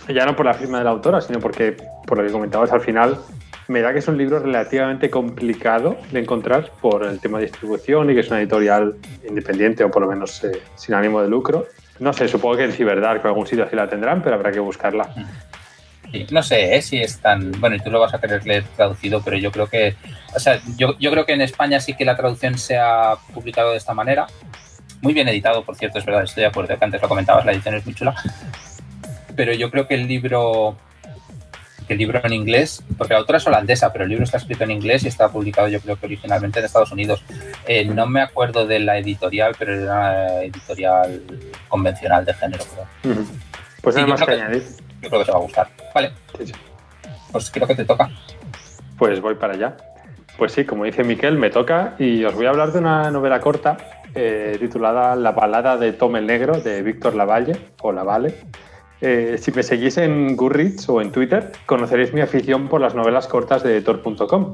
Ya 0.09 0.26
no 0.26 0.35
por 0.35 0.47
la 0.47 0.55
firma 0.55 0.79
de 0.79 0.85
la 0.85 0.90
autora, 0.90 1.21
sino 1.21 1.38
porque, 1.38 1.76
por 2.07 2.19
lo 2.19 2.26
que 2.26 2.33
comentabas 2.33 2.73
al 2.73 2.81
final, 2.81 3.19
me 3.70 3.82
da 3.82 3.92
que 3.92 4.00
es 4.00 4.08
un 4.08 4.18
libro 4.18 4.40
relativamente 4.40 5.10
complicado 5.10 5.96
de 6.10 6.18
encontrar 6.18 6.72
por 6.80 7.04
el 7.04 7.20
tema 7.20 7.38
de 7.38 7.44
distribución 7.44 8.10
y 8.10 8.14
que 8.14 8.20
es 8.20 8.28
una 8.28 8.40
editorial 8.40 8.96
independiente 9.28 9.84
o 9.84 9.90
por 9.92 10.02
lo 10.02 10.08
menos 10.08 10.42
eh, 10.42 10.60
sin 10.74 10.96
ánimo 10.96 11.22
de 11.22 11.28
lucro. 11.28 11.66
No 12.00 12.12
sé, 12.12 12.26
supongo 12.26 12.56
que 12.56 12.64
en 12.64 12.72
Ciberdark 12.72 13.24
o 13.24 13.28
algún 13.28 13.46
sitio 13.46 13.64
así 13.64 13.76
la 13.76 13.88
tendrán, 13.88 14.22
pero 14.24 14.34
habrá 14.34 14.50
que 14.50 14.58
buscarla. 14.58 15.14
Sí, 16.10 16.26
no 16.32 16.42
sé 16.42 16.74
¿eh? 16.74 16.82
si 16.82 17.00
es 17.00 17.20
tan. 17.20 17.52
Bueno, 17.60 17.76
y 17.76 17.78
tú 17.78 17.92
lo 17.92 18.00
vas 18.00 18.12
a 18.12 18.20
querer 18.20 18.44
leer 18.44 18.64
traducido, 18.74 19.22
pero 19.22 19.36
yo 19.36 19.52
creo 19.52 19.68
que. 19.68 19.94
O 20.34 20.40
sea, 20.40 20.60
yo, 20.76 20.98
yo 20.98 21.12
creo 21.12 21.24
que 21.24 21.34
en 21.34 21.42
España 21.42 21.78
sí 21.78 21.94
que 21.94 22.04
la 22.04 22.16
traducción 22.16 22.58
se 22.58 22.76
ha 22.76 23.14
publicado 23.32 23.70
de 23.70 23.76
esta 23.76 23.94
manera. 23.94 24.26
Muy 25.00 25.14
bien 25.14 25.28
editado, 25.28 25.64
por 25.64 25.76
cierto, 25.76 26.00
es 26.00 26.04
verdad, 26.04 26.24
estoy 26.24 26.40
de 26.42 26.48
acuerdo, 26.48 26.76
que 26.76 26.84
antes 26.84 27.00
lo 27.00 27.08
comentabas, 27.08 27.46
la 27.46 27.52
edición 27.52 27.76
es 27.76 27.86
muy 27.86 27.94
chula. 27.94 28.16
Pero 29.36 29.52
yo 29.54 29.70
creo 29.70 29.86
que 29.86 29.94
el 29.94 30.08
libro. 30.08 30.76
El 31.90 31.99
libro 31.99 32.20
en 32.25 32.32
inglés, 32.32 32.82
porque 32.97 33.14
la 33.14 33.20
autora 33.20 33.38
es 33.38 33.47
holandesa, 33.47 33.92
pero 33.92 34.04
el 34.04 34.11
libro 34.11 34.25
está 34.25 34.37
escrito 34.38 34.64
en 34.64 34.70
inglés 34.70 35.04
y 35.04 35.09
está 35.09 35.28
publicado, 35.28 35.68
yo 35.68 35.80
creo 35.80 35.97
que 35.97 36.06
originalmente 36.06 36.59
en 36.61 36.64
Estados 36.64 36.92
Unidos. 36.92 37.25
Eh, 37.66 37.85
no 37.85 38.06
me 38.06 38.20
acuerdo 38.20 38.66
de 38.66 38.78
la 38.78 38.99
editorial, 38.99 39.54
pero 39.59 39.75
era 39.75 39.85
una 39.85 40.42
editorial 40.42 41.23
convencional 41.68 42.25
de 42.25 42.35
género. 42.35 42.64
Creo. 43.02 43.12
Uh 43.14 43.18
-huh. 43.18 43.26
Pues 43.82 43.94
Sí, 43.94 44.00
nada 44.02 44.06
yo 44.06 44.18
más 44.18 44.26
que 44.28 44.32
añadir. 44.35 44.62
Yo 45.02 45.09
creo 45.09 45.20
que 45.20 45.26
te 45.26 45.32
va 45.32 45.38
a 45.38 45.42
gustar. 45.42 45.68
Vale, 45.94 46.12
Sí, 46.38 46.47
sí. 46.47 46.52
pues 47.32 47.50
creo 47.50 47.66
que 47.66 47.75
te 47.75 47.85
toca. 47.85 48.11
Pues 48.99 49.20
voy 49.20 49.35
para 49.35 49.54
allá. 49.54 49.76
Pues 50.37 50.52
sí, 50.52 50.64
como 50.64 50.85
dice 50.85 51.02
Miquel, 51.04 51.37
me 51.38 51.50
toca 51.50 51.94
y 51.99 52.25
os 52.25 52.35
voy 52.35 52.47
a 52.47 52.50
hablar 52.50 52.73
de 52.73 52.78
una 52.78 53.11
novela 53.11 53.40
corta 53.40 53.76
eh, 54.14 54.56
titulada 54.59 55.14
La 55.16 55.32
balada 55.32 55.76
de 55.76 55.92
Tom 55.92 56.16
el 56.16 56.26
Negro 56.26 56.61
de 56.61 56.82
Víctor 56.82 57.14
Lavalle 57.14 57.56
o 57.82 57.92
Lavalle. 57.92 58.35
Eh, 59.00 59.38
si 59.40 59.50
me 59.52 59.62
seguís 59.62 59.97
en 59.97 60.37
Goodreads 60.37 60.88
o 60.88 61.00
en 61.00 61.11
Twitter, 61.11 61.52
conoceréis 61.66 62.12
mi 62.12 62.21
afición 62.21 62.69
por 62.69 62.80
las 62.80 62.95
novelas 62.95 63.26
cortas 63.26 63.62
de 63.62 63.80
Tor.com. 63.80 64.52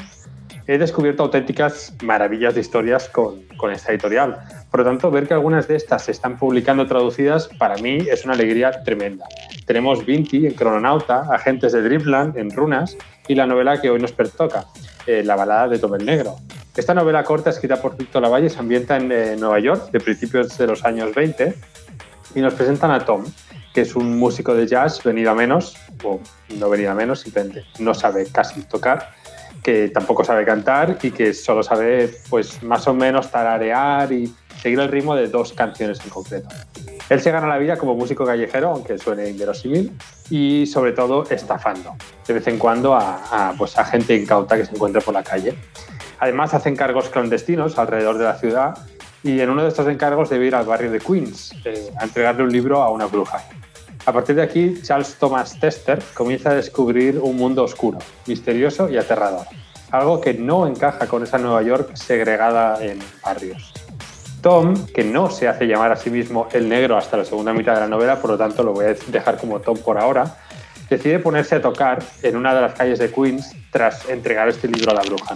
He 0.68 0.78
descubierto 0.78 1.22
auténticas 1.22 1.94
maravillas 2.02 2.54
de 2.54 2.60
historias 2.60 3.08
con, 3.08 3.42
con 3.56 3.72
esta 3.72 3.92
editorial. 3.92 4.38
Por 4.70 4.80
lo 4.80 4.86
tanto, 4.86 5.10
ver 5.10 5.28
que 5.28 5.34
algunas 5.34 5.68
de 5.68 5.76
estas 5.76 6.04
se 6.04 6.12
están 6.12 6.38
publicando 6.38 6.86
traducidas, 6.86 7.48
para 7.58 7.76
mí 7.76 7.98
es 8.10 8.24
una 8.24 8.34
alegría 8.34 8.82
tremenda. 8.82 9.26
Tenemos 9.64 10.04
Vinti 10.04 10.46
en 10.46 10.54
Crononauta, 10.54 11.32
Agentes 11.32 11.72
de 11.72 11.82
Dreamland 11.82 12.36
en 12.36 12.50
Runas 12.50 12.96
y 13.28 13.34
la 13.34 13.46
novela 13.46 13.80
que 13.80 13.90
hoy 13.90 14.00
nos 14.00 14.12
pertoca, 14.12 14.66
eh, 15.06 15.22
La 15.24 15.36
balada 15.36 15.68
de 15.68 15.78
Tom 15.78 15.94
el 15.94 16.04
Negro. 16.04 16.36
Esta 16.76 16.94
novela 16.94 17.24
corta, 17.24 17.50
escrita 17.50 17.80
por 17.80 17.96
Víctor 17.96 18.22
Lavalle, 18.22 18.50
se 18.50 18.58
ambienta 18.58 18.96
en 18.96 19.10
eh, 19.10 19.36
Nueva 19.38 19.58
York 19.60 19.90
de 19.92 20.00
principios 20.00 20.58
de 20.58 20.66
los 20.66 20.84
años 20.84 21.14
20 21.14 21.54
y 22.34 22.40
nos 22.40 22.54
presentan 22.54 22.90
a 22.90 23.04
Tom, 23.04 23.24
que 23.76 23.82
es 23.82 23.94
un 23.94 24.18
músico 24.18 24.54
de 24.54 24.66
jazz 24.66 25.04
venido 25.04 25.30
a 25.30 25.34
menos, 25.34 25.76
o 26.02 26.18
no 26.58 26.70
venido 26.70 26.92
a 26.92 26.94
menos, 26.94 27.20
simplemente 27.20 27.66
no 27.78 27.92
sabe 27.92 28.24
casi 28.24 28.62
tocar, 28.62 29.10
que 29.62 29.90
tampoco 29.90 30.24
sabe 30.24 30.46
cantar 30.46 30.96
y 31.02 31.10
que 31.10 31.34
solo 31.34 31.62
sabe, 31.62 32.08
pues, 32.30 32.62
más 32.62 32.88
o 32.88 32.94
menos 32.94 33.30
tararear 33.30 34.10
y 34.14 34.34
seguir 34.62 34.80
el 34.80 34.88
ritmo 34.88 35.14
de 35.14 35.28
dos 35.28 35.52
canciones 35.52 36.00
en 36.02 36.08
concreto. 36.08 36.48
Él 37.10 37.20
se 37.20 37.30
gana 37.30 37.46
la 37.48 37.58
vida 37.58 37.76
como 37.76 37.94
músico 37.94 38.24
callejero, 38.24 38.70
aunque 38.70 38.96
suene 38.96 39.28
inverosímil, 39.28 39.92
y 40.30 40.64
sobre 40.64 40.92
todo 40.92 41.24
estafando 41.28 41.96
de 42.26 42.32
vez 42.32 42.46
en 42.46 42.58
cuando 42.58 42.94
a, 42.94 43.52
pues, 43.58 43.76
a 43.76 43.84
gente 43.84 44.16
incauta 44.16 44.56
que 44.56 44.64
se 44.64 44.72
encuentra 44.72 45.02
por 45.02 45.12
la 45.12 45.22
calle. 45.22 45.54
Además, 46.18 46.54
hace 46.54 46.70
encargos 46.70 47.10
clandestinos 47.10 47.76
alrededor 47.76 48.16
de 48.16 48.24
la 48.24 48.38
ciudad 48.38 48.78
y 49.22 49.38
en 49.38 49.50
uno 49.50 49.64
de 49.64 49.68
estos 49.68 49.86
encargos 49.86 50.30
debe 50.30 50.46
ir 50.46 50.54
al 50.54 50.64
barrio 50.64 50.90
de 50.90 50.98
Queens 50.98 51.52
eh, 51.66 51.90
a 52.00 52.04
entregarle 52.04 52.42
un 52.42 52.50
libro 52.50 52.82
a 52.82 52.90
una 52.90 53.04
bruja. 53.04 53.44
A 54.06 54.12
partir 54.12 54.36
de 54.36 54.42
aquí, 54.42 54.80
Charles 54.82 55.16
Thomas 55.16 55.58
Tester 55.58 56.00
comienza 56.14 56.50
a 56.50 56.54
descubrir 56.54 57.18
un 57.18 57.36
mundo 57.36 57.64
oscuro, 57.64 57.98
misterioso 58.26 58.88
y 58.88 58.96
aterrador, 58.96 59.46
algo 59.90 60.20
que 60.20 60.32
no 60.32 60.68
encaja 60.68 61.08
con 61.08 61.24
esa 61.24 61.38
Nueva 61.38 61.60
York 61.62 61.96
segregada 61.96 62.84
en 62.84 63.00
barrios. 63.24 63.72
Tom, 64.42 64.86
que 64.94 65.02
no 65.02 65.28
se 65.28 65.48
hace 65.48 65.66
llamar 65.66 65.90
a 65.90 65.96
sí 65.96 66.10
mismo 66.10 66.46
el 66.52 66.68
negro 66.68 66.96
hasta 66.96 67.16
la 67.16 67.24
segunda 67.24 67.52
mitad 67.52 67.74
de 67.74 67.80
la 67.80 67.88
novela, 67.88 68.20
por 68.20 68.30
lo 68.30 68.38
tanto 68.38 68.62
lo 68.62 68.74
voy 68.74 68.84
a 68.84 68.94
dejar 69.08 69.38
como 69.38 69.58
Tom 69.58 69.76
por 69.78 69.98
ahora, 69.98 70.36
decide 70.88 71.18
ponerse 71.18 71.56
a 71.56 71.60
tocar 71.60 72.00
en 72.22 72.36
una 72.36 72.54
de 72.54 72.60
las 72.60 72.74
calles 72.74 73.00
de 73.00 73.10
Queens 73.10 73.56
tras 73.72 74.08
entregar 74.08 74.48
este 74.48 74.68
libro 74.68 74.92
a 74.92 74.94
la 74.94 75.02
bruja. 75.02 75.34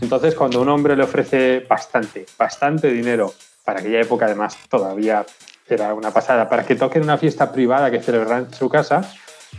Entonces, 0.00 0.34
cuando 0.34 0.62
un 0.62 0.68
hombre 0.70 0.96
le 0.96 1.02
ofrece 1.02 1.60
bastante, 1.68 2.24
bastante 2.38 2.90
dinero, 2.90 3.34
para 3.66 3.80
aquella 3.80 4.00
época 4.00 4.24
además 4.24 4.56
todavía 4.70 5.26
era 5.74 5.94
una 5.94 6.10
pasada, 6.10 6.48
para 6.48 6.64
que 6.64 6.74
toque 6.74 6.98
en 6.98 7.04
una 7.04 7.18
fiesta 7.18 7.52
privada 7.52 7.90
que 7.90 8.00
celebrará 8.00 8.38
en 8.38 8.52
su 8.52 8.68
casa, 8.68 9.02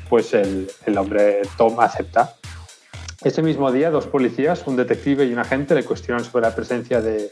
pues 0.09 0.33
el, 0.33 0.69
el 0.85 0.97
hombre 0.97 1.41
Tom 1.57 1.79
acepta. 1.79 2.35
Ese 3.21 3.41
mismo 3.41 3.71
día, 3.71 3.89
dos 3.89 4.07
policías, 4.07 4.63
un 4.65 4.75
detective 4.75 5.25
y 5.25 5.33
un 5.33 5.39
agente, 5.39 5.75
le 5.75 5.83
cuestionan 5.83 6.23
sobre 6.23 6.45
la 6.45 6.55
presencia 6.55 7.01
de, 7.01 7.29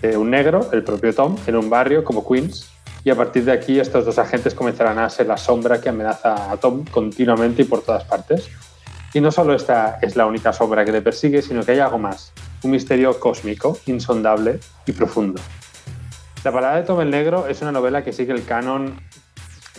de 0.00 0.16
un 0.16 0.30
negro, 0.30 0.70
el 0.72 0.82
propio 0.82 1.14
Tom, 1.14 1.36
en 1.46 1.56
un 1.56 1.68
barrio 1.68 2.02
como 2.02 2.26
Queens, 2.26 2.68
y 3.04 3.10
a 3.10 3.16
partir 3.16 3.44
de 3.44 3.52
aquí 3.52 3.80
estos 3.80 4.04
dos 4.04 4.18
agentes 4.18 4.54
comenzarán 4.54 4.98
a 4.98 5.10
ser 5.10 5.26
la 5.26 5.36
sombra 5.36 5.80
que 5.80 5.88
amenaza 5.88 6.50
a 6.50 6.56
Tom 6.56 6.84
continuamente 6.84 7.62
y 7.62 7.64
por 7.64 7.82
todas 7.82 8.04
partes. 8.04 8.48
Y 9.12 9.20
no 9.20 9.30
solo 9.30 9.54
esta 9.54 9.98
es 10.00 10.16
la 10.16 10.24
única 10.24 10.52
sombra 10.52 10.84
que 10.84 10.92
le 10.92 11.02
persigue, 11.02 11.42
sino 11.42 11.64
que 11.64 11.72
hay 11.72 11.80
algo 11.80 11.98
más, 11.98 12.32
un 12.62 12.70
misterio 12.70 13.18
cósmico, 13.18 13.78
insondable 13.86 14.60
y 14.86 14.92
profundo. 14.92 15.42
La 16.44 16.50
balada 16.50 16.76
de 16.76 16.82
Tom 16.82 17.00
el 17.00 17.10
Negro 17.10 17.46
es 17.46 17.62
una 17.62 17.72
novela 17.72 18.02
que 18.02 18.12
sigue 18.12 18.32
el 18.32 18.44
canon, 18.44 19.00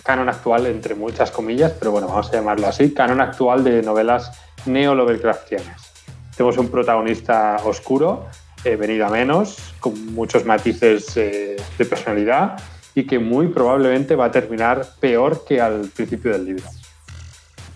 canon 0.03 0.29
actual, 0.29 0.65
entre 0.67 0.95
muchas 0.95 1.31
comillas, 1.31 1.73
pero 1.73 1.91
bueno, 1.91 2.07
vamos 2.07 2.29
a 2.29 2.31
llamarlo 2.33 2.67
así, 2.67 2.93
canon 2.93 3.21
actual 3.21 3.63
de 3.63 3.81
novelas 3.81 4.31
neo-Lovecraftianas. 4.65 5.91
Tenemos 6.35 6.57
un 6.57 6.69
protagonista 6.69 7.57
oscuro, 7.65 8.27
eh, 8.63 8.75
venido 8.75 9.05
a 9.05 9.09
menos, 9.09 9.57
con 9.79 10.13
muchos 10.13 10.45
matices 10.45 11.17
eh, 11.17 11.57
de 11.77 11.85
personalidad 11.85 12.59
y 12.95 13.05
que 13.05 13.19
muy 13.19 13.47
probablemente 13.49 14.15
va 14.15 14.25
a 14.25 14.31
terminar 14.31 14.85
peor 14.99 15.43
que 15.45 15.59
al 15.59 15.89
principio 15.93 16.31
del 16.31 16.45
libro 16.45 16.65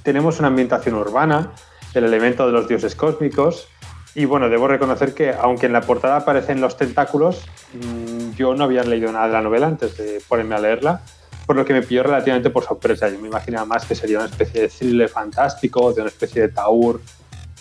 tenemos 0.07 0.39
una 0.39 0.47
ambientación 0.47 0.95
urbana, 0.95 1.51
el 1.93 2.05
elemento 2.05 2.45
de 2.45 2.53
los 2.53 2.65
dioses 2.65 2.95
cósmicos. 2.95 3.67
Y 4.15 4.23
bueno, 4.23 4.47
debo 4.47 4.69
reconocer 4.69 5.13
que 5.13 5.33
aunque 5.33 5.65
en 5.65 5.73
la 5.73 5.81
portada 5.81 6.15
aparecen 6.15 6.61
los 6.61 6.77
tentáculos, 6.77 7.43
mm, 7.73 8.16
yo 8.35 8.53
no 8.53 8.65
había 8.65 8.83
leído 8.83 9.11
nada 9.11 9.27
de 9.27 9.33
la 9.33 9.41
novela 9.41 9.67
antes 9.67 9.97
de 9.97 10.21
ponerme 10.27 10.55
a 10.55 10.59
leerla, 10.59 11.01
por 11.45 11.55
lo 11.55 11.65
que 11.65 11.73
me 11.73 11.81
pilló 11.81 12.03
relativamente 12.03 12.49
por 12.49 12.63
sorpresa. 12.63 13.09
Yo 13.09 13.19
me 13.19 13.27
imaginaba 13.27 13.65
más 13.65 13.85
que 13.85 13.95
sería 13.95 14.19
una 14.19 14.27
especie 14.27 14.61
de 14.61 14.67
thriller 14.67 15.09
fantástico, 15.09 15.93
de 15.93 16.01
una 16.01 16.09
especie 16.09 16.43
de 16.43 16.49
taur 16.49 16.99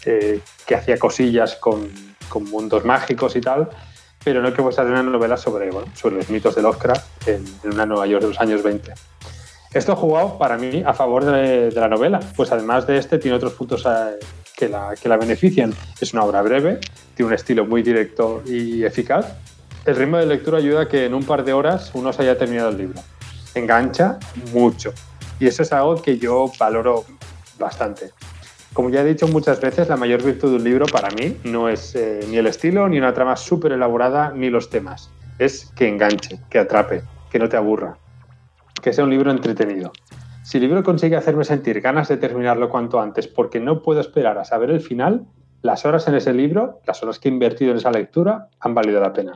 eh, 0.05 0.41
que 0.67 0.75
hacía 0.75 0.99
cosillas 0.99 1.57
con, 1.57 1.89
con, 2.29 2.45
mundos 2.45 2.85
mágicos 2.85 3.37
y 3.37 3.41
tal, 3.41 3.69
pero 4.25 4.43
no 4.43 4.53
que 4.53 4.63
fuese 4.63 4.81
una 4.83 5.03
novela 5.03 5.37
sobre, 5.37 5.71
sobre 5.95 6.17
los 6.17 6.31
mitos 6.31 6.55
de 6.55 6.63
Lovecraft 6.63 7.29
en, 7.29 7.45
en 7.65 7.73
una 7.73 7.87
Nueva 7.87 8.07
York 8.07 8.23
de 8.23 8.29
los 8.29 8.41
años 8.41 8.63
20. 8.63 8.93
Esto 9.77 9.93
ha 9.93 9.97
jugado 9.97 10.39
para 10.39 10.57
mí 10.57 10.83
a 10.87 10.95
favor 10.95 11.25
de, 11.25 11.71
la 11.71 11.89
novela, 11.89 12.21
pues 12.35 12.51
además 12.51 12.87
de 12.87 12.97
este 12.97 13.19
tiene 13.19 13.37
otros 13.37 13.53
puntos 13.53 13.85
eh, 13.85 14.19
que 14.57 14.71
la, 14.71 14.95
que 15.01 15.07
la 15.07 15.19
benefician. 15.19 15.75
Es 16.01 16.15
una 16.15 16.25
obra 16.25 16.41
breve, 16.41 16.81
tiene 17.15 17.29
un 17.29 17.35
estilo 17.35 17.67
muy 17.67 17.83
directo 17.83 18.43
y 18.47 18.85
eficaz. 18.85 19.27
El 19.87 19.97
ritmo 19.97 20.19
de 20.19 20.27
lectura 20.27 20.59
ayuda 20.59 20.83
a 20.83 20.89
que 20.89 21.07
en 21.07 21.15
un 21.15 21.25
par 21.25 21.45
de 21.45 21.53
horas 21.53 21.91
uno 21.95 22.13
se 22.13 22.23
haya 22.23 22.37
terminado 22.37 22.71
el 22.71 22.79
libro. 22.79 23.01
Engancha 23.55 24.19
mucho. 24.53 24.93
Y 25.39 25.47
eso 25.47 25.63
es 25.63 25.73
algo 25.73 26.03
que 26.03 26.19
yo 26.19 26.51
valoro 26.59 27.05
bastante. 27.59 28.11
Como 28.73 28.91
ya 28.91 29.01
he 29.01 29.05
dicho 29.05 29.29
muchas 29.29 29.61
veces, 29.61 29.89
la 29.89 29.97
mayor 29.97 30.23
virtud 30.23 30.51
de 30.51 30.57
un 30.57 30.65
libro 30.65 30.87
para 30.87 31.09
mí 31.11 31.37
no 31.45 31.69
es 31.69 31.95
eh, 31.95 32.21
ni 32.29 32.37
el 32.37 32.47
estilo, 32.47 32.89
ni 32.89 32.99
una 32.99 33.15
trama 33.15 33.37
súper 33.37 33.73
elaborada, 33.73 34.33
ni 34.35 34.51
los 34.51 34.69
temas. 34.69 35.09
Es 35.39 35.73
que 35.77 35.89
enganche, 35.89 36.41
que 36.51 36.59
atrape, 36.59 37.03
que 37.31 37.39
no 37.39 37.49
te 37.49 37.57
aburra 37.57 37.97
que 38.87 38.93
sea 38.93 39.03
un 39.03 39.11
libro 39.11 39.33
entretenido. 39.33 39.91
Si 40.45 40.59
el 40.59 40.63
libro 40.63 40.85
consigue 40.85 41.17
hacerme 41.17 41.43
sentir 41.45 41.81
ganas 41.81 42.07
de 42.07 42.17
terminarlo 42.19 42.71
cuanto 42.71 43.01
antes 43.01 43.27
porque 43.27 43.59
no 43.59 43.83
puedo 43.83 44.01
esperar 44.01 44.39
a 44.39 44.45
saber 44.45 44.71
el 44.71 44.81
final, 44.81 45.27
las 45.63 45.85
horas 45.85 46.07
en 46.07 46.15
ese 46.15 46.33
libro, 46.33 46.81
las 46.87 47.03
horas 47.03 47.19
que 47.19 47.29
he 47.29 47.33
invertido 47.33 47.73
en 47.73 47.79
esa 47.79 47.91
lectura, 47.91 48.49
han 48.61 48.75
valido 48.75 49.01
la 49.01 49.13
pena. 49.13 49.33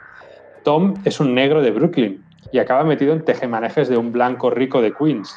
Tom 0.63 0.95
es 1.05 1.19
un 1.19 1.35
negro 1.35 1.61
de 1.61 1.69
Brooklyn 1.69 2.25
y 2.51 2.57
acaba 2.57 2.83
metido 2.83 3.13
en 3.13 3.23
tejemanejes 3.23 3.87
de 3.87 3.97
un 3.97 4.11
blanco 4.11 4.49
rico 4.49 4.81
de 4.81 4.93
Queens. 4.93 5.35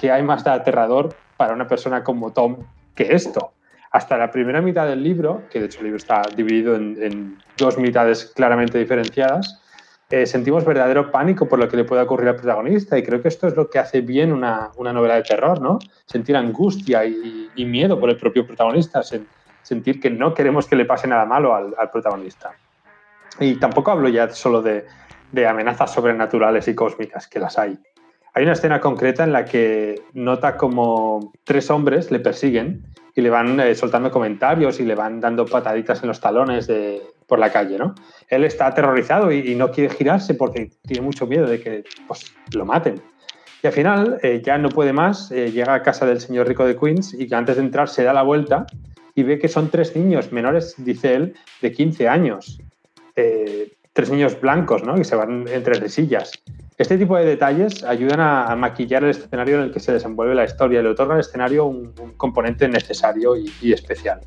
¿Qué 0.00 0.10
hay 0.10 0.22
más 0.22 0.42
de 0.44 0.50
aterrador 0.50 1.14
para 1.36 1.52
una 1.52 1.66
persona 1.66 2.02
como 2.02 2.32
Tom 2.32 2.56
que 2.94 3.14
esto? 3.14 3.52
Hasta 3.90 4.16
la 4.16 4.30
primera 4.30 4.62
mitad 4.62 4.86
del 4.86 5.02
libro, 5.02 5.42
que 5.50 5.60
de 5.60 5.66
hecho 5.66 5.80
el 5.80 5.84
libro 5.84 5.98
está 5.98 6.22
dividido 6.34 6.74
en, 6.74 7.36
dos 7.58 7.76
mitades 7.76 8.32
claramente 8.34 8.78
diferenciadas, 8.78 9.60
eh, 10.08 10.24
sentimos 10.24 10.64
verdadero 10.64 11.10
pánico 11.10 11.46
por 11.46 11.58
lo 11.58 11.68
que 11.68 11.76
le 11.76 11.84
puede 11.84 12.00
ocurrir 12.00 12.30
al 12.30 12.36
protagonista 12.36 12.96
y 12.96 13.02
creo 13.02 13.20
que 13.20 13.28
esto 13.28 13.46
es 13.46 13.54
lo 13.54 13.68
que 13.68 13.78
hace 13.78 14.00
bien 14.00 14.32
una, 14.32 14.70
una 14.78 14.94
novela 14.94 15.16
de 15.16 15.22
terror, 15.22 15.60
¿no? 15.60 15.78
Sentir 16.06 16.34
angustia 16.34 17.04
y, 17.04 17.50
miedo 17.66 18.00
por 18.00 18.08
el 18.08 18.16
propio 18.16 18.46
protagonista, 18.46 19.02
sentir 19.62 20.00
que 20.00 20.08
no 20.08 20.32
queremos 20.32 20.66
que 20.66 20.76
le 20.76 20.86
pase 20.86 21.08
nada 21.08 21.26
malo 21.26 21.54
al, 21.54 21.90
protagonista. 21.92 22.52
Y 23.38 23.56
tampoco 23.56 23.90
hablo 23.90 24.08
ya 24.08 24.30
solo 24.30 24.62
de, 24.62 24.86
amenazas 25.46 25.92
sobrenaturales 25.92 26.66
y 26.68 26.74
cósmicas, 26.74 27.28
que 27.28 27.38
las 27.38 27.58
hay. 27.58 27.78
Hay 28.34 28.44
una 28.44 28.52
escena 28.52 28.80
concreta 28.80 29.24
en 29.24 29.32
la 29.32 29.44
que 29.44 30.02
nota 30.12 30.56
como 30.56 31.32
tres 31.44 31.70
hombres 31.70 32.10
le 32.10 32.20
persiguen 32.20 32.84
y 33.14 33.22
le 33.22 33.30
van 33.30 33.58
eh, 33.58 33.74
soltando 33.74 34.10
comentarios 34.10 34.78
y 34.78 34.84
le 34.84 34.94
van 34.94 35.20
dando 35.20 35.46
pataditas 35.46 36.02
en 36.02 36.08
los 36.08 36.20
talones 36.20 36.70
por 37.26 37.38
la 37.38 37.50
calle, 37.50 37.76
¿no? 37.76 37.94
Él 38.28 38.44
está 38.44 38.66
aterrorizado 38.68 39.32
y, 39.32 39.54
no 39.54 39.70
quiere 39.70 39.92
girarse 39.92 40.34
porque 40.34 40.70
tiene 40.86 41.02
mucho 41.02 41.26
miedo 41.26 41.46
de 41.46 41.60
que 41.60 41.84
pues, 42.06 42.32
lo 42.54 42.64
maten. 42.64 43.02
Y 43.62 43.66
al 43.66 43.72
final 43.72 44.18
eh, 44.22 44.40
ya 44.44 44.58
no 44.58 44.68
puede 44.68 44.92
más, 44.92 45.30
eh, 45.32 45.50
llega 45.50 45.74
a 45.74 45.82
casa 45.82 46.06
del 46.06 46.20
señor 46.20 46.48
rico 46.48 46.64
de 46.64 46.76
Queens 46.76 47.14
y 47.14 47.32
antes 47.34 47.56
de 47.56 47.62
entrar 47.62 47.88
se 47.88 48.04
da 48.04 48.12
la 48.12 48.22
vuelta 48.22 48.66
y 49.14 49.24
ve 49.24 49.38
que 49.38 49.48
son 49.48 49.70
tres 49.70 49.94
niños 49.96 50.32
menores, 50.32 50.74
dice 50.78 51.14
él, 51.14 51.34
de 51.60 51.72
15 51.72 52.08
años. 52.08 52.60
Tres 53.92 54.08
niños 54.10 54.40
blancos, 54.40 54.82
¿no? 54.82 54.94
Que 54.94 55.04
se 55.04 55.14
van 55.14 55.46
entre 55.48 55.88
sillas. 55.90 56.32
Este 56.80 56.96
tipo 56.96 57.14
de 57.14 57.26
detalles 57.26 57.84
ayudan 57.84 58.20
a, 58.20 58.56
maquillar 58.56 59.04
el 59.04 59.10
escenario 59.10 59.56
en 59.56 59.64
el 59.64 59.70
que 59.70 59.80
se 59.80 59.92
desenvuelve 59.92 60.34
la 60.34 60.46
historia 60.46 60.80
y 60.80 60.82
le 60.82 60.88
otorgan 60.88 61.16
al 61.16 61.20
escenario 61.20 61.66
un, 61.66 61.92
componente 62.16 62.66
necesario 62.68 63.36
y, 63.36 63.70
especial. 63.70 64.20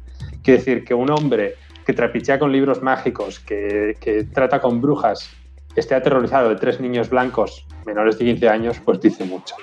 Quiere 0.44 0.60
decir 0.60 0.86
que 0.86 0.94
un 0.94 1.10
hombre 1.10 1.56
que 1.84 1.94
trapichea 1.94 2.38
con 2.38 2.52
libros 2.52 2.84
mágicos, 2.84 3.40
que, 3.40 4.28
trata 4.32 4.62
con 4.62 4.82
brujas, 4.82 5.32
esté 5.76 5.96
aterrorizado 5.96 6.50
de 6.50 6.58
tres 6.58 6.80
niños 6.80 7.10
blancos 7.10 7.66
menores 7.88 8.20
de 8.20 8.26
15 8.26 8.48
años, 8.48 8.80
pues 8.86 9.02
dice 9.02 9.26
mucho. 9.26 9.56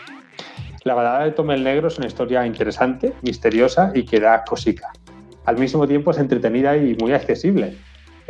La 0.82 0.94
balada 0.94 1.22
de 1.26 1.30
Tom 1.30 1.52
el 1.52 1.62
Negro 1.62 1.86
es 1.86 1.98
una 1.98 2.08
historia 2.08 2.44
interesante, 2.44 3.12
misteriosa 3.22 3.92
y 3.94 4.04
que 4.04 4.18
da 4.18 4.42
cosica. 4.42 4.90
Al 5.44 5.58
mismo 5.58 5.86
tiempo 5.86 6.10
es 6.10 6.18
entretenida 6.18 6.76
y 6.76 6.96
muy 6.96 7.12
accesible. 7.12 7.76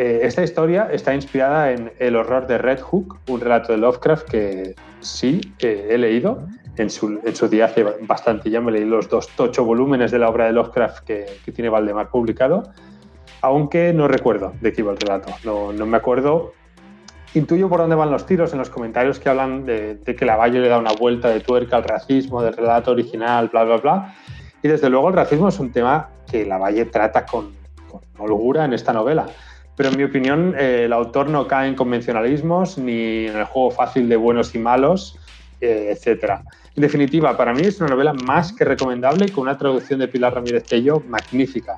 Eh, 0.02 0.20
esta 0.26 0.42
historia 0.42 0.88
está 0.90 1.14
inspirada 1.14 1.72
en 1.72 1.92
El 1.98 2.16
horror 2.16 2.46
de 2.46 2.56
Red 2.56 2.80
Hook, 2.80 3.18
un 3.28 3.38
relato 3.38 3.72
de 3.72 3.76
Lovecraft 3.76 4.30
que 4.30 4.74
sí 5.00 5.42
he 5.58 5.98
leído. 5.98 6.48
En 6.78 6.88
su, 6.88 7.20
en 7.22 7.36
su, 7.36 7.48
día 7.48 7.66
hace 7.66 7.84
bastante 8.00 8.48
ya 8.48 8.62
me 8.62 8.72
leí 8.72 8.86
los 8.86 9.10
dos 9.10 9.28
ocho 9.36 9.62
volúmenes 9.62 10.10
de 10.10 10.18
la 10.18 10.30
obra 10.30 10.46
de 10.46 10.52
Lovecraft 10.52 11.04
que, 11.04 11.26
tiene 11.54 11.68
Valdemar 11.68 12.08
publicado 12.08 12.62
aunque 13.42 13.92
no 13.92 14.08
recuerdo 14.08 14.54
de 14.62 14.72
qué 14.72 14.80
iba 14.80 14.92
el 14.92 14.96
relato. 14.96 15.34
No, 15.44 15.70
me 15.72 15.98
acuerdo 15.98 16.54
intuyo 17.34 17.68
por 17.68 17.80
dónde 17.80 17.96
van 17.96 18.10
los 18.10 18.24
tiros 18.24 18.54
en 18.54 18.58
los 18.58 18.70
comentarios 18.70 19.18
que 19.18 19.28
hablan 19.28 19.66
de, 19.66 19.96
de 19.96 20.16
que 20.16 20.24
Lavalle 20.24 20.60
le 20.60 20.68
da 20.68 20.78
una 20.78 20.92
vuelta 20.92 21.28
de 21.28 21.40
tuerca 21.40 21.76
al 21.76 21.84
racismo, 21.84 22.42
del 22.42 22.54
relato 22.54 22.92
original, 22.92 23.48
bla, 23.48 23.64
bla, 23.64 23.76
bla. 23.76 24.14
Y 24.62 24.68
desde 24.68 24.88
luego 24.88 25.08
el 25.08 25.14
racismo 25.14 25.50
es 25.50 25.58
un 25.58 25.70
tema 25.72 26.08
que 26.30 26.46
Lavalle 26.46 26.86
trata 26.86 27.26
con, 27.26 27.52
con 27.90 28.00
holgura 28.18 28.64
en 28.64 28.72
esta 28.72 28.94
novela. 28.94 29.26
Pero 29.80 29.92
en 29.92 29.96
mi 29.96 30.04
opinión, 30.04 30.54
eh, 30.58 30.82
el 30.84 30.92
autor 30.92 31.30
no 31.30 31.48
cae 31.48 31.66
en 31.66 31.74
convencionalismos 31.74 32.76
ni 32.76 33.28
en 33.28 33.34
el 33.34 33.44
juego 33.44 33.70
fácil 33.70 34.10
de 34.10 34.16
buenos 34.16 34.54
y 34.54 34.58
malos, 34.58 35.18
eh, 35.62 35.96
etc. 35.96 36.42
En 36.76 36.82
definitiva, 36.82 37.34
para 37.34 37.54
mí 37.54 37.62
es 37.62 37.80
una 37.80 37.88
novela 37.88 38.12
más 38.12 38.52
que 38.52 38.66
recomendable 38.66 39.30
con 39.30 39.44
una 39.44 39.56
traducción 39.56 40.00
de 40.00 40.08
Pilar 40.08 40.34
Ramírez 40.34 40.64
Tello 40.64 41.02
magnífica. 41.08 41.76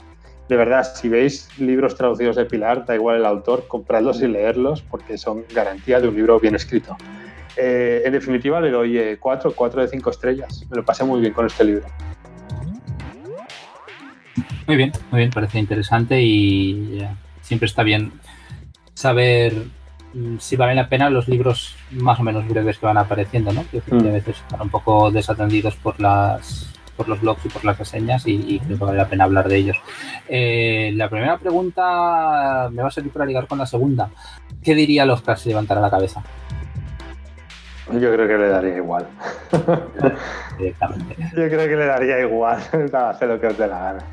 De 0.48 0.56
verdad, 0.56 0.82
si 0.82 1.08
veis 1.08 1.48
libros 1.60 1.94
traducidos 1.94 2.34
de 2.34 2.44
Pilar, 2.44 2.84
da 2.84 2.96
igual 2.96 3.18
el 3.18 3.24
autor, 3.24 3.68
compradlos 3.68 4.20
y 4.20 4.26
leerlos 4.26 4.82
porque 4.82 5.16
son 5.16 5.44
garantía 5.54 6.00
de 6.00 6.08
un 6.08 6.16
libro 6.16 6.40
bien 6.40 6.56
escrito. 6.56 6.96
Eh, 7.56 8.02
en 8.04 8.14
definitiva, 8.14 8.60
le 8.60 8.72
doy 8.72 9.16
4, 9.20 9.52
4 9.54 9.80
de 9.80 9.86
5 9.86 10.10
estrellas. 10.10 10.66
Me 10.68 10.76
lo 10.76 10.84
pasé 10.84 11.04
muy 11.04 11.20
bien 11.20 11.32
con 11.32 11.46
este 11.46 11.62
libro. 11.62 11.86
Muy 14.66 14.76
bien, 14.76 14.90
muy 15.12 15.20
bien, 15.20 15.30
parece 15.30 15.60
interesante 15.60 16.20
y 16.20 16.98
eh, 17.00 17.08
siempre 17.52 17.66
está 17.66 17.82
bien 17.82 18.12
saber 18.94 19.52
mm, 20.14 20.38
si 20.38 20.56
valen 20.56 20.76
la 20.76 20.88
pena 20.88 21.10
los 21.10 21.28
libros 21.28 21.76
más 21.90 22.18
o 22.18 22.22
menos 22.22 22.48
breves 22.48 22.78
que 22.78 22.86
van 22.86 22.96
apareciendo, 22.96 23.52
¿no? 23.52 23.62
Que 23.70 23.82
Mm. 23.94 23.98
a 24.08 24.12
veces 24.12 24.36
están 24.38 24.62
un 24.62 24.70
poco 24.70 25.10
desatendidos 25.10 25.76
por 25.76 26.00
las 26.00 26.68
por 26.96 27.08
los 27.08 27.20
blogs 27.20 27.44
y 27.44 27.48
por 27.50 27.62
las 27.64 27.78
reseñas 27.78 28.26
y, 28.26 28.32
y 28.54 28.58
creo 28.60 28.78
que 28.78 28.84
vale 28.84 28.98
la 28.98 29.08
pena 29.08 29.24
hablar 29.24 29.48
de 29.48 29.56
ellos. 29.56 29.76
Eh, 30.28 30.92
la 30.94 31.08
primera 31.10 31.36
pregunta 31.38 32.68
me 32.70 32.80
va 32.82 32.88
a 32.88 32.90
servir 32.90 33.12
para 33.12 33.26
ligar 33.26 33.46
con 33.46 33.58
la 33.58 33.66
segunda. 33.66 34.08
¿Qué 34.62 34.74
diría 34.74 35.04
Lovecraft 35.06 35.42
si 35.42 35.48
levantara 35.50 35.80
la 35.80 35.90
cabeza 35.90 36.22
Yo 37.92 38.12
creo 38.14 38.28
que 38.28 38.38
le 38.38 38.48
daría 38.48 38.76
igual. 38.76 39.06
Yo 40.58 41.48
creo 41.48 41.68
que 41.68 41.76
le 41.76 41.86
daría 41.86 42.20
igual. 42.20 42.56
Hacer 42.92 43.28
lo 43.28 43.38
que 43.40 43.46
os 43.48 43.58
dé 43.58 43.66
la 43.66 43.78
gana. 43.78 44.04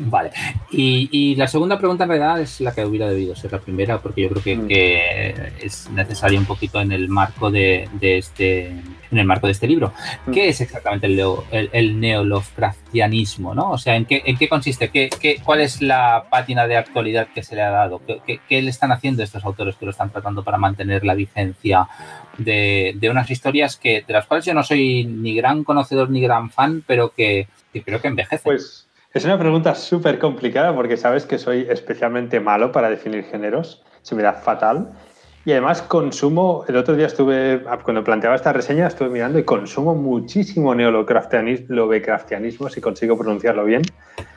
Vale. 0.00 0.30
Y, 0.70 1.08
y 1.10 1.34
la 1.36 1.46
segunda 1.48 1.78
pregunta 1.78 2.04
en 2.04 2.10
realidad 2.10 2.40
es 2.40 2.60
la 2.60 2.74
que 2.74 2.84
hubiera 2.84 3.08
debido 3.08 3.34
ser 3.34 3.52
la 3.52 3.58
primera, 3.58 4.00
porque 4.00 4.22
yo 4.22 4.28
creo 4.30 4.42
que, 4.42 4.56
Mm. 4.56 4.66
que 4.68 5.52
es 5.60 5.88
necesaria 5.90 6.38
un 6.38 6.46
poquito 6.46 6.80
en 6.80 6.92
el 6.92 7.08
marco 7.08 7.50
de, 7.50 7.88
de 8.00 8.18
este 8.18 8.68
en 9.10 9.16
el 9.16 9.24
marco 9.24 9.46
de 9.46 9.52
este 9.52 9.66
libro. 9.66 9.92
Mm. 10.26 10.32
¿Qué 10.32 10.48
es 10.48 10.60
exactamente 10.60 11.06
el, 11.06 11.18
el, 11.50 11.70
el 11.72 11.98
neo-Lovecraftianismo? 12.00 13.54
¿no? 13.54 13.70
O 13.70 13.78
sea, 13.78 13.96
¿en 13.96 14.04
qué, 14.04 14.22
en 14.24 14.36
qué 14.36 14.48
consiste? 14.48 14.90
¿Qué, 14.90 15.08
qué, 15.20 15.40
cuál 15.42 15.60
es 15.60 15.80
la 15.80 16.26
pátina 16.30 16.66
de 16.66 16.76
actualidad 16.76 17.28
que 17.34 17.42
se 17.42 17.54
le 17.56 17.62
ha 17.62 17.70
dado? 17.70 18.02
¿Qué, 18.06 18.20
qué, 18.26 18.40
qué 18.48 18.62
le 18.62 18.70
están 18.70 18.92
haciendo 18.92 19.22
estos 19.22 19.44
autores 19.44 19.76
que 19.76 19.84
lo 19.86 19.92
están 19.92 20.10
tratando 20.10 20.44
para 20.44 20.58
mantener 20.58 21.04
la 21.04 21.14
vigencia 21.14 21.88
de, 22.36 22.94
de 22.96 23.10
unas 23.10 23.30
historias 23.30 23.76
que 23.76 24.04
de 24.06 24.12
las 24.12 24.26
cuales 24.26 24.44
yo 24.44 24.54
no 24.54 24.62
soy 24.62 25.04
ni 25.04 25.34
gran 25.34 25.64
conocedor 25.64 26.10
ni 26.10 26.20
gran 26.20 26.50
fan, 26.50 26.84
pero 26.86 27.10
que, 27.14 27.48
que 27.72 27.82
creo 27.82 28.00
que 28.00 28.08
envejecen? 28.08 28.44
Pues 28.44 28.87
es 29.14 29.24
una 29.24 29.38
pregunta 29.38 29.74
súper 29.74 30.18
complicada 30.18 30.74
porque 30.74 30.96
sabes 30.96 31.24
que 31.24 31.38
soy 31.38 31.66
especialmente 31.68 32.40
malo 32.40 32.72
para 32.72 32.90
definir 32.90 33.24
géneros. 33.24 33.82
Se 34.02 34.14
me 34.14 34.22
da 34.22 34.34
fatal. 34.34 34.92
Y 35.44 35.52
además 35.52 35.80
consumo, 35.80 36.64
el 36.68 36.76
otro 36.76 36.94
día 36.94 37.06
estuve, 37.06 37.62
cuando 37.82 38.04
planteaba 38.04 38.36
esta 38.36 38.52
reseña, 38.52 38.86
estuve 38.86 39.08
mirando 39.08 39.38
y 39.38 39.44
consumo 39.44 39.94
muchísimo 39.94 40.74
neolocraftianismo, 40.74 41.74
lovecraftianismo, 41.74 42.68
si 42.68 42.82
consigo 42.82 43.16
pronunciarlo 43.16 43.64
bien. 43.64 43.82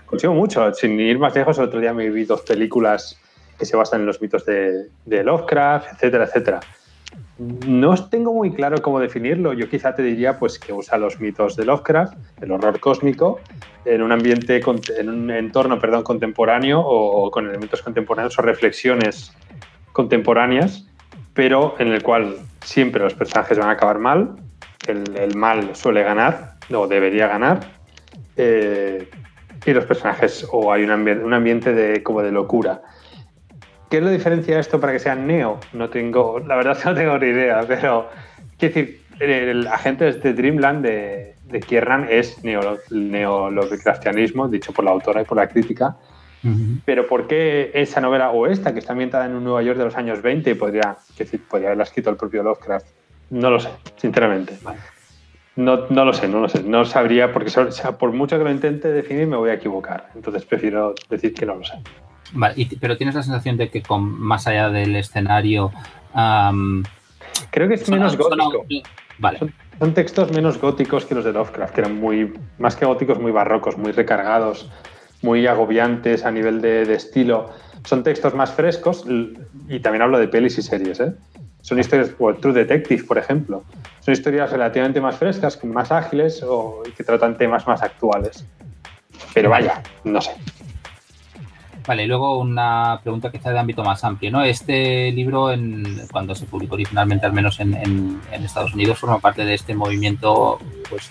Consumo 0.06 0.36
mucho, 0.36 0.74
sin 0.74 0.98
ir 1.00 1.20
más 1.20 1.36
lejos, 1.36 1.58
el 1.58 1.66
otro 1.66 1.82
día 1.82 1.94
me 1.94 2.10
vi 2.10 2.24
dos 2.24 2.42
películas 2.44 3.20
que 3.60 3.66
se 3.66 3.76
basan 3.76 4.02
en 4.02 4.06
los 4.06 4.22
mitos 4.22 4.46
de, 4.46 4.88
de 5.06 5.24
Lovecraft, 5.24 5.94
etcétera, 5.94 6.24
etcétera. 6.24 6.60
No 7.42 7.96
tengo 8.10 8.34
muy 8.34 8.52
claro 8.52 8.82
cómo 8.82 9.00
definirlo. 9.00 9.54
Yo 9.54 9.68
quizá 9.68 9.96
te 9.96 10.04
diría 10.04 10.38
pues, 10.38 10.60
que 10.60 10.72
usa 10.72 10.98
los 11.00 11.20
mitos 11.20 11.56
de 11.56 11.66
Lovecraft, 11.66 12.14
el 12.42 12.52
horror 12.52 12.80
cósmico, 12.80 13.42
en 13.84 14.04
un 14.04 14.12
ambiente, 14.12 14.62
en 15.00 15.10
un 15.10 15.32
entorno 15.32 15.80
perdón, 15.80 16.04
contemporáneo 16.04 16.80
o 16.80 17.32
con 17.32 17.48
elementos 17.48 17.82
contemporáneos 17.82 18.38
o 18.38 18.44
reflexiones 18.44 19.36
contemporáneas, 19.92 20.88
pero 21.34 21.76
en 21.80 21.88
el 21.88 22.04
cual 22.04 22.36
siempre 22.62 23.02
los 23.02 23.16
personajes 23.16 23.58
van 23.58 23.70
a 23.70 23.72
acabar 23.72 23.98
mal, 23.98 24.36
el, 24.88 25.16
el 25.18 25.36
mal 25.36 25.76
suele 25.76 26.04
ganar 26.04 26.58
o 26.72 26.88
debería 26.88 27.28
ganar, 27.28 27.72
eh, 28.36 29.10
y 29.66 29.74
los 29.74 29.86
personajes 29.86 30.48
o 30.52 30.72
hay 30.72 30.84
un, 30.84 30.92
ambi- 30.92 31.24
un 31.24 31.34
ambiente 31.34 31.74
de, 31.74 32.04
como 32.04 32.22
de 32.22 32.32
locura. 32.32 32.84
¿Qué 33.92 34.00
lo 34.00 34.10
diferencia 34.10 34.58
esto 34.58 34.80
para 34.80 34.94
que 34.94 35.00
sea 35.00 35.16
neo? 35.16 35.60
No 35.74 35.90
tengo, 35.90 36.40
la 36.40 36.56
verdad 36.56 36.78
es 36.78 36.80
que 36.84 36.90
no 36.90 36.96
tengo 36.96 37.18
ni 37.20 37.28
idea, 37.28 37.66
pero 37.68 38.10
quiero 38.58 38.74
decir, 38.74 39.02
el 39.20 39.68
agente 39.68 40.14
de 40.14 40.34
Dreamland 40.34 40.82
de, 40.82 41.36
de 41.44 41.60
Kiernan 41.60 42.08
es 42.10 42.42
neo, 42.42 42.80
neo-lovecraftianismo, 42.90 44.48
dicho 44.48 44.72
por 44.72 44.86
la 44.86 44.92
autora 44.92 45.22
y 45.22 45.26
por 45.26 45.36
la 45.38 45.48
crítica, 45.48 45.98
Ujú. 46.42 46.78
pero 46.86 47.06
¿por 47.06 47.28
qué 47.28 47.72
esa 47.74 48.00
novela 48.00 48.32
o 48.32 48.48
esta, 48.48 48.72
que 48.72 48.80
está 48.80 48.94
ambientada 48.94 49.26
en 49.26 49.36
un 49.36 49.44
Nueva 49.44 49.62
York 49.62 49.78
de 49.78 49.84
los 49.84 49.98
años 49.98 50.22
20 50.22 50.52
y 50.52 50.54
podría, 50.54 50.96
decir, 51.18 51.46
podría 51.46 51.68
haberla 51.68 51.84
escrito 51.84 52.10
el 52.10 52.16
propio 52.16 52.44
Lovecraft? 52.44 52.88
No 53.30 53.50
lo 53.50 53.60
sé, 53.60 53.70
sinceramente. 53.98 54.58
No, 55.58 55.88
no 55.90 56.06
lo 56.06 56.14
sé, 56.14 56.30
no 56.30 56.40
lo 56.40 56.48
sé. 56.48 56.64
No 56.64 56.86
sabría, 56.86 57.34
porque 57.34 57.50
o 57.60 57.72
sea, 57.72 57.98
por 57.98 58.14
mucho 58.14 58.38
que 58.38 58.46
lo 58.46 58.52
intente 58.52 58.88
definir, 58.88 59.28
me 59.28 59.36
voy 59.36 59.50
a 59.50 59.56
equivocar. 59.56 60.12
Entonces 60.16 60.46
prefiero 60.46 60.96
decir 61.10 61.34
que 61.34 61.46
no 61.46 61.56
lo 61.56 61.66
sé. 61.66 61.74
Vale, 62.34 62.54
y- 62.58 62.76
pero 62.78 62.98
tienes 62.98 63.16
la 63.16 63.24
sensación 63.24 63.58
de 63.58 63.70
que 63.70 63.82
con 63.82 64.20
más 64.20 64.48
allá 64.48 64.70
del 64.70 64.96
escenario 64.96 65.72
am, 66.14 66.84
Creo 67.50 67.68
que 67.68 67.76
es 67.76 67.90
menos 67.90 68.14
son- 68.14 68.22
gótico. 68.38 68.66
vale, 69.18 69.40
Son, 69.40 69.54
son 69.80 69.94
textos 69.94 70.32
menos 70.32 70.60
góticos 70.60 71.06
que 71.06 71.16
los 71.16 71.26
de 71.26 71.34
Lovecraft, 71.34 71.74
que 71.74 71.82
eran 71.82 72.00
muy, 72.00 72.34
más 72.60 72.76
que 72.76 72.86
góticos, 72.86 73.20
muy 73.20 73.32
barrocos, 73.32 73.78
muy 73.78 73.92
recargados, 73.92 74.70
muy 75.22 75.46
agobiantes 75.48 76.26
a 76.26 76.32
nivel 76.32 76.62
de, 76.62 76.86
de 76.86 76.94
estilo. 76.96 77.50
Son 77.84 78.04
textos 78.04 78.34
más 78.36 78.52
frescos 78.52 79.06
y 79.68 79.80
también 79.80 80.02
hablo 80.04 80.18
de 80.20 80.28
pelis 80.28 80.58
y 80.58 80.62
series. 80.62 81.00
¿eh? 81.00 81.14
Son 81.62 81.80
historias, 81.80 82.12
o 82.20 82.34
True 82.36 82.54
Detective, 82.54 83.04
por 83.04 83.18
ejemplo. 83.18 83.64
Son 84.00 84.14
historias 84.14 84.52
relativamente 84.52 85.00
más 85.02 85.16
frescas, 85.18 85.64
más 85.64 85.92
ágiles 85.92 86.42
o, 86.44 86.84
y 86.88 86.92
que 86.92 87.04
tratan 87.04 87.38
temas 87.38 87.68
más 87.68 87.82
actuales. 87.84 88.46
Pero 89.34 89.50
vaya, 89.50 89.82
no 90.04 90.22
sé. 90.22 90.32
Vale. 91.88 92.04
Y 92.04 92.08
luego 92.08 92.38
una 92.40 93.00
pregunta 93.04 93.32
quizá 93.32 93.52
de 93.52 93.60
ámbito 93.60 93.84
más 93.84 94.04
amplio, 94.04 94.32
¿no? 94.32 94.44
Este 94.44 95.12
libro, 95.12 95.52
en, 95.52 96.08
cuando 96.12 96.36
se 96.36 96.46
publicó 96.46 96.76
originalmente, 96.76 97.26
al 97.26 97.34
menos 97.34 97.60
en, 97.60 97.74
en- 97.76 98.22
en 98.32 98.44
Estados 98.44 98.74
Unidos, 98.74 99.00
forma 99.00 99.20
parte 99.20 99.46
de 99.46 99.54
este 99.54 99.74
movimiento, 99.76 100.60
pues, 100.90 101.10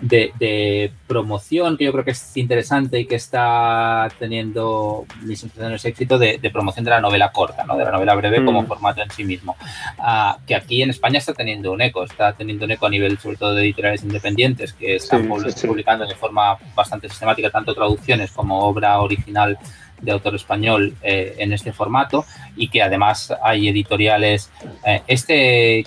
de, 0.00 0.30
de 0.38 0.92
promoción 1.06 1.76
que 1.78 1.84
yo 1.84 1.92
creo 1.92 2.04
que 2.04 2.10
es 2.10 2.36
interesante 2.36 3.00
y 3.00 3.06
que 3.06 3.14
está 3.14 4.08
teniendo 4.18 5.06
mis 5.22 5.42
impresiones 5.42 5.84
éxito 5.86 6.18
de, 6.18 6.36
de 6.38 6.50
promoción 6.50 6.84
de 6.84 6.90
la 6.90 7.00
novela 7.00 7.32
corta, 7.32 7.64
¿no? 7.64 7.76
de 7.76 7.84
la 7.84 7.92
novela 7.92 8.14
breve 8.14 8.44
como 8.44 8.62
Mm. 8.62 8.66
formato 8.66 9.02
en 9.02 9.10
sí 9.10 9.24
mismo. 9.24 9.56
Ah, 9.98 10.38
que 10.46 10.54
aquí 10.54 10.82
en 10.82 10.90
España 10.90 11.18
está 11.18 11.32
teniendo 11.32 11.72
un 11.72 11.80
eco, 11.80 12.04
está 12.04 12.32
teniendo 12.34 12.64
un 12.66 12.72
eco 12.72 12.86
a 12.86 12.90
nivel 12.90 13.18
sobre 13.18 13.36
todo 13.38 13.54
de 13.54 13.62
editoriales 13.62 14.02
independientes 14.04 14.72
que 14.74 14.96
están 14.96 15.22
Sí, 15.22 15.28
publi- 15.28 15.50
sí, 15.52 15.60
sí. 15.60 15.66
publicando 15.66 16.06
de 16.06 16.14
forma 16.14 16.58
bastante 16.74 17.08
sistemática 17.08 17.50
tanto 17.50 17.74
traducciones 17.74 18.30
como 18.32 18.60
obra 18.60 19.00
original 19.00 19.58
de 20.02 20.12
autor 20.12 20.34
español 20.34 20.94
eh, 21.02 21.36
en 21.38 21.54
este 21.54 21.72
formato 21.72 22.26
y 22.54 22.68
que 22.68 22.82
además 22.82 23.32
hay 23.42 23.68
editoriales. 23.68 24.50
eh, 24.84 25.00
este, 25.06 25.86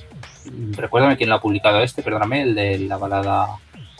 recuérdame 0.71 1.15
quién 1.15 1.29
lo 1.29 1.35
ha 1.35 1.41
publicado 1.41 1.79
este, 1.81 2.01
perdóname, 2.01 2.41
el 2.41 2.55
de 2.55 2.79
la 2.79 2.97
balada 2.97 3.47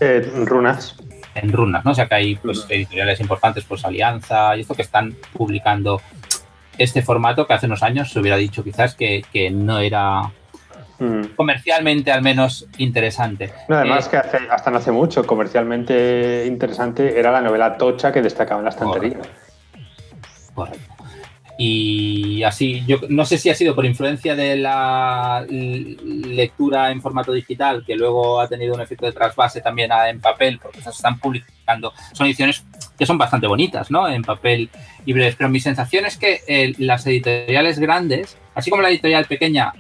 Eh, 0.02 0.22
runas. 0.46 0.96
en 1.36 1.52
runas, 1.54 1.86
¿no? 1.86 1.92
O 1.92 1.94
sea 1.94 2.08
que 2.08 2.16
hay 2.16 2.36
pues, 2.36 2.66
editoriales 2.70 3.20
importantes, 3.20 3.64
pues 3.66 3.86
Alianza 3.86 4.56
y 4.58 4.62
esto 4.62 4.74
que 4.74 4.82
están 4.82 5.16
publicando 5.34 6.02
este 6.78 7.02
formato 7.02 7.46
que 7.46 7.54
hace 7.54 7.66
unos 7.68 7.84
años 7.84 8.12
se 8.12 8.20
hubiera 8.20 8.38
dicho 8.38 8.64
quizás 8.64 8.96
que, 8.96 9.24
que 9.32 9.50
no 9.52 9.80
era 9.80 10.32
Mm. 11.02 11.36
comercialmente 11.38 12.12
al 12.12 12.22
menos 12.22 12.68
interesante. 12.78 13.54
No, 13.70 13.78
además 13.78 14.08
Eh, 14.08 14.10
que 14.12 14.18
hace- 14.18 14.50
hasta 14.50 14.70
no 14.70 14.78
hace 14.80 14.92
mucho, 14.92 15.26
comercialmente 15.26 16.44
interesante, 16.46 17.18
era 17.18 17.32
la 17.32 17.40
novela 17.40 17.78
Tocha 17.78 18.12
que 18.12 18.22
destacaba 18.22 18.60
en 18.60 18.66
la 18.66 18.70
estantería. 18.72 19.18
Correcto. 20.54 20.94
Y 21.62 22.42
así, 22.44 22.86
yo 22.88 23.00
no 23.10 23.26
sé 23.26 23.38
si 23.38 23.50
ha 23.50 23.54
sido 23.54 23.76
por 23.76 23.86
influencia 23.86 24.34
de 24.34 24.56
la 24.56 25.46
lectura 25.50 26.90
en 26.90 27.02
formato 27.02 27.34
digital, 27.34 27.84
que 27.86 27.98
luego 27.98 28.40
ha 28.40 28.48
tenido 28.48 28.76
un 28.76 28.80
efecto 28.80 29.06
de 29.06 29.12
trasvase 29.12 29.60
también 29.60 29.92
en 30.08 30.22
papel, 30.22 30.58
porque 30.64 30.82
se 30.82 30.90
están 30.90 31.20
publicando. 31.20 31.92
Son 32.14 32.28
ediciones 32.28 32.64
que 32.98 33.06
son 33.06 33.18
bastante 33.18 33.46
bonitas, 33.46 33.92
¿no? 33.92 34.08
En 34.08 34.22
papel 34.22 34.70
y 35.06 35.12
breves. 35.12 35.36
Pero 35.36 35.50
mi 35.50 35.60
sensación 35.60 36.06
es 36.06 36.16
que 36.16 36.40
eh, 36.48 36.76
las 36.78 37.06
editoriales 37.06 37.78
grandes, 37.78 38.38
así 38.56 38.70
como 38.70 38.82
la 38.82 38.90
editorial 38.90 39.26
pequeña, 39.26 39.74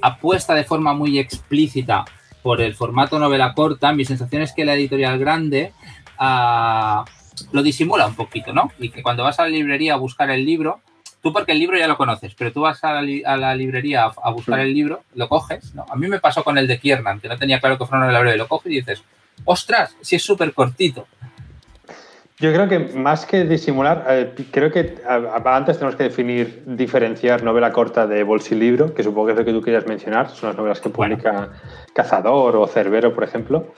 apuesta 0.00 0.54
de 0.54 0.64
forma 0.64 0.92
muy 0.92 1.20
explícita 1.20 2.04
por 2.42 2.60
el 2.60 2.74
formato 2.74 3.20
novela 3.20 3.54
corta, 3.54 3.92
mi 3.92 4.04
sensación 4.04 4.42
es 4.42 4.52
que 4.52 4.64
la 4.64 4.74
editorial 4.74 5.20
grande 5.20 5.72
ah, 6.18 7.04
lo 7.52 7.62
disimula 7.62 8.06
un 8.06 8.14
poquito, 8.14 8.52
¿no? 8.52 8.70
Y 8.78 8.90
que 8.90 9.02
cuando 9.02 9.24
vas 9.24 9.38
a 9.38 9.44
la 9.44 9.48
librería 9.48 9.94
a 9.94 9.96
buscar 9.96 10.30
el 10.30 10.44
libro, 10.44 10.80
tú 11.22 11.32
porque 11.32 11.52
el 11.52 11.58
libro 11.58 11.78
ya 11.78 11.86
lo 11.86 11.96
conoces, 11.96 12.34
pero 12.34 12.52
tú 12.52 12.62
vas 12.62 12.82
a 12.84 13.00
la, 13.00 13.54
librería 13.54 14.04
a, 14.04 14.30
buscar 14.30 14.60
el 14.60 14.74
libro, 14.74 15.02
lo 15.14 15.28
coges, 15.28 15.74
¿no? 15.74 15.86
A 15.88 15.96
mí 15.96 16.08
me 16.08 16.20
pasó 16.20 16.42
con 16.44 16.58
el 16.58 16.66
de 16.66 16.78
Kiernan, 16.78 17.20
que 17.20 17.28
no 17.28 17.38
tenía 17.38 17.60
claro 17.60 17.78
que 17.78 17.86
fuera 17.86 17.98
una 17.98 18.06
novela 18.06 18.20
breve, 18.20 18.36
lo 18.36 18.48
coges 18.48 18.72
y 18.72 18.76
dices, 18.76 19.02
ostras, 19.44 19.96
si 20.00 20.16
es 20.16 20.22
súper 20.22 20.52
cortito. 20.52 21.06
Yo 22.38 22.52
creo 22.52 22.68
que 22.68 22.80
más 22.96 23.24
que 23.24 23.44
disimular, 23.44 24.04
eh, 24.08 24.34
creo 24.50 24.72
que 24.72 24.96
antes 25.44 25.76
tenemos 25.78 25.94
que 25.94 26.02
definir, 26.02 26.64
diferenciar 26.66 27.44
novela 27.44 27.70
corta 27.70 28.08
de 28.08 28.24
bolsilibro, 28.24 28.94
que 28.94 29.04
supongo 29.04 29.26
que 29.26 29.32
es 29.32 29.38
lo 29.38 29.44
que 29.44 29.52
tú 29.52 29.62
querías 29.62 29.86
mencionar, 29.86 30.28
son 30.28 30.48
las 30.48 30.56
novelas 30.56 30.80
que 30.80 30.90
publica 30.90 31.50
Cazador 31.94 32.56
o 32.56 32.66
Cerbero, 32.66 33.14
por 33.14 33.22
ejemplo. 33.22 33.72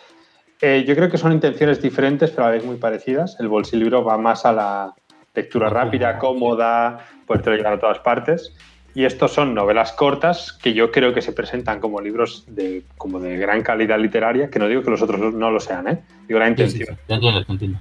Eh, 0.66 0.82
yo 0.86 0.96
creo 0.96 1.10
que 1.10 1.18
son 1.18 1.30
intenciones 1.30 1.82
diferentes, 1.82 2.30
pero 2.30 2.44
a 2.44 2.46
la 2.46 2.52
vez 2.52 2.64
muy 2.64 2.76
parecidas. 2.76 3.36
El 3.38 3.48
bolsilibro 3.48 4.02
va 4.02 4.16
más 4.16 4.46
a 4.46 4.52
la 4.54 4.94
lectura 5.34 5.68
rápida, 5.68 6.18
cómoda, 6.18 7.04
poder 7.26 7.58
llegar 7.58 7.74
a 7.74 7.78
todas 7.78 7.98
partes. 7.98 8.56
Y 8.94 9.04
estos 9.04 9.30
son 9.30 9.52
novelas 9.52 9.92
cortas 9.92 10.54
que 10.54 10.72
yo 10.72 10.90
creo 10.90 11.12
que 11.12 11.20
se 11.20 11.32
presentan 11.32 11.80
como 11.80 12.00
libros 12.00 12.46
de, 12.48 12.82
como 12.96 13.20
de 13.20 13.36
gran 13.36 13.60
calidad 13.60 13.98
literaria, 13.98 14.48
que 14.48 14.58
no 14.58 14.66
digo 14.66 14.82
que 14.82 14.90
los 14.90 15.02
otros 15.02 15.34
no 15.34 15.50
lo 15.50 15.60
sean, 15.60 15.86
¿eh? 15.86 15.98
digo 16.26 16.38
la 16.38 16.48
intención 16.48 16.96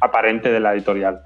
aparente 0.01 0.51
de 0.51 0.59
la 0.59 0.73
editorial, 0.73 1.21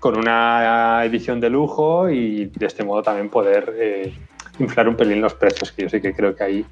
con 0.00 0.18
una 0.18 1.02
edición 1.04 1.40
de 1.40 1.48
lujo 1.48 2.10
y 2.10 2.46
de 2.46 2.66
este 2.66 2.84
modo 2.84 3.02
también 3.02 3.30
poder 3.30 3.74
eh, 3.78 4.12
inflar 4.58 4.86
un 4.86 4.96
pelín 4.96 5.22
los 5.22 5.32
precios, 5.32 5.72
que 5.72 5.84
yo 5.84 5.88
sí 5.88 6.02
que 6.02 6.12
creo 6.12 6.36
que 6.36 6.44
ahí 6.44 6.66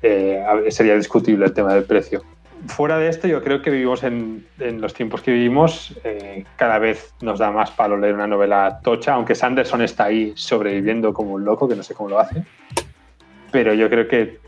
eh, 0.00 0.44
sería 0.68 0.94
discutible 0.94 1.46
el 1.46 1.54
tema 1.54 1.74
del 1.74 1.84
precio 1.84 2.22
fuera 2.66 2.98
de 2.98 3.08
esto, 3.08 3.28
yo 3.28 3.42
creo 3.42 3.62
que 3.62 3.70
vivimos 3.70 4.02
en, 4.02 4.46
los 4.58 4.94
tiempos 4.94 5.22
que 5.22 5.32
vivimos, 5.32 5.94
eh, 6.04 6.44
cada 6.56 6.78
vez 6.78 7.14
nos 7.20 7.38
da 7.38 7.50
más 7.50 7.70
palo 7.70 7.96
leer 7.96 8.14
una 8.14 8.26
novela 8.26 8.80
tocha, 8.82 9.14
aunque 9.14 9.34
Sanderson 9.34 9.82
está 9.82 10.04
ahí 10.04 10.32
sobreviviendo 10.36 11.12
como 11.12 11.34
un 11.34 11.44
loco, 11.44 11.68
que 11.68 11.76
no 11.76 11.82
sé 11.82 11.94
cómo 11.94 12.10
lo 12.10 12.18
hace. 12.18 12.44
Pero 13.50 13.74
yo 13.74 13.88
creo 13.88 14.08
que 14.08 14.38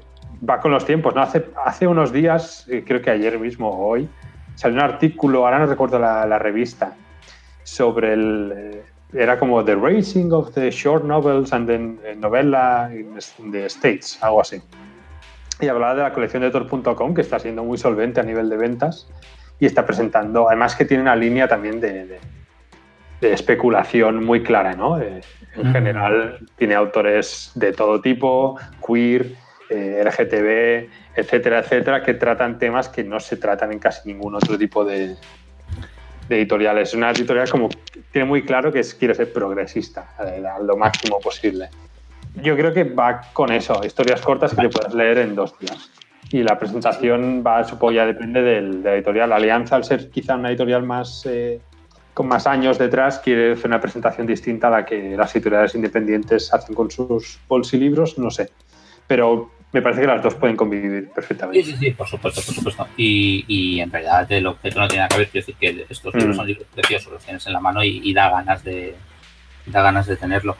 va 0.48 0.60
con 0.60 0.70
los 0.70 0.84
tiempos, 0.84 1.14
¿no? 1.14 1.22
Hace, 1.22 1.46
hace 1.64 1.86
unos 1.86 2.12
días, 2.12 2.66
eh, 2.68 2.84
creo 2.86 3.00
que 3.00 3.10
ayer 3.10 3.38
mismo 3.38 3.70
o 3.70 3.86
hoy, 3.88 4.08
salió 4.54 4.78
un 4.78 4.84
artículo, 4.84 5.44
ahora 5.44 5.58
no 5.58 5.66
recuerdo 5.66 5.98
la, 5.98 6.38
revista, 6.38 6.94
sobre 7.62 8.12
el... 8.12 8.52
Eh, 8.56 8.82
era 9.12 9.38
como 9.38 9.64
The 9.64 9.76
Racing 9.76 10.32
of 10.32 10.52
the 10.52 10.70
Short 10.70 11.04
Novels 11.04 11.52
and 11.52 11.68
the 11.68 12.14
Novella 12.16 12.90
in 12.92 13.52
the 13.52 13.66
States, 13.66 14.18
algo 14.20 14.40
así 14.40 14.60
y 15.60 15.68
hablaba 15.68 15.94
de 15.94 16.02
la 16.02 16.12
colección 16.12 16.42
de 16.42 16.50
Tor.com, 16.50 17.14
que 17.14 17.22
está 17.22 17.38
siendo 17.38 17.64
muy 17.64 17.78
solvente 17.78 18.20
a 18.20 18.22
nivel 18.22 18.48
de 18.48 18.56
ventas 18.56 19.08
y 19.58 19.66
está 19.66 19.86
presentando, 19.86 20.48
además 20.48 20.76
que 20.76 20.84
tiene 20.84 21.02
una 21.02 21.16
línea 21.16 21.48
también 21.48 21.80
de, 21.80 22.18
especulación 23.22 24.24
muy 24.24 24.42
clara, 24.42 24.74
¿no? 24.74 25.00
Eh, 25.00 25.22
en 25.56 25.72
general 25.72 26.38
tiene 26.56 26.74
autores 26.74 27.50
de 27.54 27.72
todo 27.72 28.00
tipo, 28.00 28.58
queer, 28.86 29.32
eh, 29.70 30.02
LGTB, 30.04 30.90
etcétera, 31.16 31.60
etcétera, 31.60 32.02
que 32.02 32.14
tratan 32.14 32.58
temas 32.58 32.88
que 32.88 33.02
no 33.02 33.18
se 33.18 33.36
tratan 33.36 33.72
en 33.72 33.78
casi 33.78 34.06
ningún 34.08 34.34
otro 34.34 34.58
tipo 34.58 34.84
de, 34.84 35.16
editoriales. 36.28 36.90
Es 36.90 36.94
una 36.94 37.10
editorial 37.10 37.48
como 37.50 37.68
tiene 38.12 38.26
muy 38.26 38.44
claro 38.44 38.70
que 38.70 38.82
quiere 38.98 39.14
ser 39.14 39.32
progresista, 39.32 40.14
eh, 40.24 40.44
a 40.46 40.60
lo 40.60 40.76
máximo 40.76 41.18
posible. 41.18 41.70
Yo 42.42 42.56
creo 42.56 42.72
que 42.72 42.84
va 42.84 43.22
con 43.32 43.50
eso, 43.50 43.80
historias 43.84 44.20
cortas 44.20 44.54
que 44.54 44.62
te 44.62 44.68
puedes 44.68 44.94
leer 44.94 45.18
en 45.18 45.34
dos 45.34 45.58
días. 45.58 45.90
Y 46.30 46.42
la 46.42 46.58
presentación 46.58 47.42
va, 47.46 47.64
supongo, 47.64 47.92
ya 47.92 48.06
depende 48.06 48.42
del, 48.42 48.82
de 48.82 48.90
la 48.90 48.96
editorial. 48.96 49.32
Alianza, 49.32 49.76
al 49.76 49.84
ser 49.84 50.10
quizá 50.10 50.34
una 50.34 50.48
editorial 50.48 50.82
más 50.82 51.24
eh, 51.26 51.60
con 52.12 52.26
más 52.26 52.46
años 52.46 52.78
detrás, 52.78 53.20
quiere 53.20 53.52
hacer 53.52 53.66
una 53.66 53.80
presentación 53.80 54.26
distinta 54.26 54.68
a 54.68 54.70
la 54.70 54.84
que 54.84 55.16
las 55.16 55.34
editoriales 55.36 55.74
independientes 55.74 56.52
hacen 56.52 56.74
con 56.74 56.90
sus 56.90 57.38
bolsilibros, 57.46 58.18
no 58.18 58.30
sé. 58.30 58.50
Pero 59.06 59.52
me 59.72 59.82
parece 59.82 60.00
que 60.00 60.06
las 60.06 60.22
dos 60.22 60.34
pueden 60.34 60.56
convivir 60.56 61.10
perfectamente. 61.10 61.62
Sí, 61.62 61.72
sí, 61.72 61.78
sí, 61.78 61.90
por 61.90 62.08
supuesto, 62.08 62.40
por 62.42 62.54
supuesto. 62.54 62.88
Y, 62.96 63.44
y 63.46 63.80
en 63.80 63.90
realidad 63.90 64.30
el 64.32 64.46
objeto 64.46 64.80
no 64.80 64.88
tiene 64.88 65.02
nada 65.02 65.08
que 65.08 65.18
ver, 65.18 65.28
quiero 65.28 65.46
decir 65.46 65.56
que 65.60 65.86
estos 65.88 66.14
libros 66.14 66.34
mm. 66.34 66.38
son 66.38 66.46
libros 66.46 66.66
preciosos, 66.74 67.12
los 67.12 67.22
tienes 67.22 67.46
en 67.46 67.52
la 67.52 67.60
mano 67.60 67.84
y, 67.84 68.12
da 68.12 68.30
ganas 68.30 68.64
de 68.64 68.96
da 69.66 69.82
ganas 69.82 70.06
de 70.06 70.16
tenerlo 70.16 70.56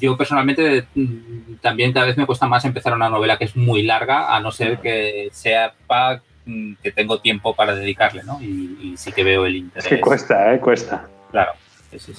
yo 0.00 0.16
personalmente 0.16 0.86
mm, 0.94 1.56
también 1.60 1.92
cada 1.92 2.06
vez 2.06 2.16
me 2.16 2.26
cuesta 2.26 2.46
más 2.46 2.64
empezar 2.64 2.94
una 2.94 3.08
novela 3.08 3.36
que 3.36 3.44
es 3.44 3.56
muy 3.56 3.82
larga, 3.82 4.34
a 4.34 4.40
no 4.40 4.52
ser 4.52 4.78
que 4.78 5.28
sepa 5.32 6.22
mm, 6.44 6.74
que 6.82 6.92
tengo 6.92 7.20
tiempo 7.20 7.54
para 7.54 7.74
dedicarle, 7.74 8.22
¿no? 8.24 8.40
Y, 8.40 8.94
sí 8.96 9.12
que 9.12 9.24
veo 9.24 9.46
el 9.46 9.56
interés. 9.56 9.84
Sí, 9.84 10.00
cuesta, 10.00 10.54
¿eh? 10.54 10.60
Cuesta. 10.60 11.08
Claro, 11.30 11.52
sí, 11.90 11.98
sí, 11.98 12.14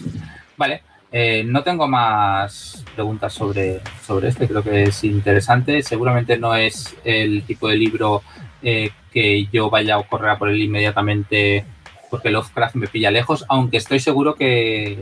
Vale, 0.55 0.81
eh, 1.11 1.43
no 1.45 1.63
tengo 1.63 1.87
más 1.87 2.83
preguntas 2.93 3.33
sobre, 3.33 3.81
sobre 4.05 4.29
este, 4.29 4.47
creo 4.47 4.63
que 4.63 4.83
es 4.83 5.03
interesante. 5.03 5.81
Seguramente 5.81 6.37
no 6.37 6.55
es 6.55 6.95
el 7.03 7.43
tipo 7.43 7.67
de 7.67 7.77
libro 7.77 8.21
eh, 8.61 8.91
que 9.11 9.47
yo 9.51 9.69
vaya 9.69 9.95
a 9.95 10.03
correr 10.03 10.31
a 10.31 10.37
por 10.37 10.49
él 10.49 10.61
inmediatamente 10.61 11.65
porque 12.09 12.29
Lovecraft 12.29 12.75
me 12.75 12.87
pilla 12.87 13.11
lejos, 13.11 13.45
aunque 13.49 13.77
estoy 13.77 13.99
seguro 13.99 14.35
que, 14.35 14.97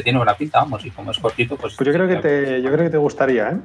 que 0.00 0.04
tiene 0.04 0.18
buena 0.18 0.34
pinta, 0.34 0.58
vamos, 0.60 0.84
y 0.84 0.90
como 0.90 1.10
es 1.10 1.18
cortito, 1.18 1.56
pues... 1.56 1.76
Pues 1.76 1.86
yo 1.86 1.92
creo 1.92 2.08
que 2.08 2.16
te, 2.16 2.62
yo 2.62 2.70
creo 2.72 2.84
que 2.84 2.90
te 2.90 2.96
gustaría, 2.96 3.50
¿eh? 3.50 3.56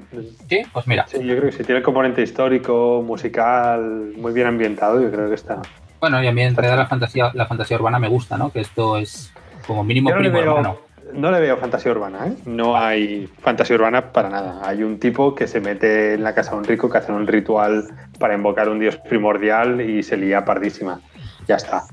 Sí, 0.50 0.62
pues 0.72 0.88
mira. 0.88 1.08
Sí, 1.08 1.18
yo 1.24 1.36
creo 1.38 1.50
que 1.50 1.58
si 1.58 1.64
tiene 1.64 1.78
el 1.78 1.84
componente 1.84 2.22
histórico, 2.22 3.04
musical, 3.06 4.14
muy 4.18 4.34
bien 4.34 4.48
ambientado, 4.48 5.02
yo 5.02 5.10
creo 5.10 5.30
que 5.30 5.36
está... 5.36 5.62
Bueno, 6.00 6.22
y 6.22 6.28
a 6.28 6.32
mí 6.32 6.44
en 6.44 6.56
realidad 6.56 6.78
la 6.78 6.88
fantasía, 6.88 7.32
la 7.34 7.46
fantasía 7.46 7.78
urbana 7.78 7.98
me 8.00 8.10
gusta, 8.10 8.38
¿no? 8.38 8.52
Que 8.52 8.60
esto 8.60 8.98
es 8.98 9.34
como 9.66 9.84
mínimo 9.84 10.12
no 10.12 10.18
primo 10.18 10.40
hermano. 10.40 10.78
No 11.14 11.32
le 11.32 11.40
veo 11.40 11.58
fantasía 11.58 11.92
urbana, 11.92 12.28
¿eh? 12.28 12.34
No 12.46 12.76
hay 12.76 13.28
fantasía 13.42 13.76
urbana 13.76 14.12
para 14.12 14.30
nada. 14.30 14.62
Hay 14.64 14.84
un 14.84 15.00
tipo 15.00 15.34
que 15.34 15.48
se 15.48 15.62
mete 15.62 16.16
en 16.16 16.24
la 16.24 16.36
casa 16.36 16.52
de 16.52 16.58
un 16.58 16.64
rico 16.66 16.90
que 16.90 16.98
hace 16.98 17.12
un 17.12 17.26
ritual 17.26 17.88
para 18.20 18.34
invocar 18.34 18.70
un 18.70 18.80
dios 18.80 18.98
primordial 18.98 19.82
y 19.82 20.04
se 20.04 20.18
lía 20.18 20.44
pardísima. 20.44 21.00
Ya 21.48 21.56
está. 21.56 21.84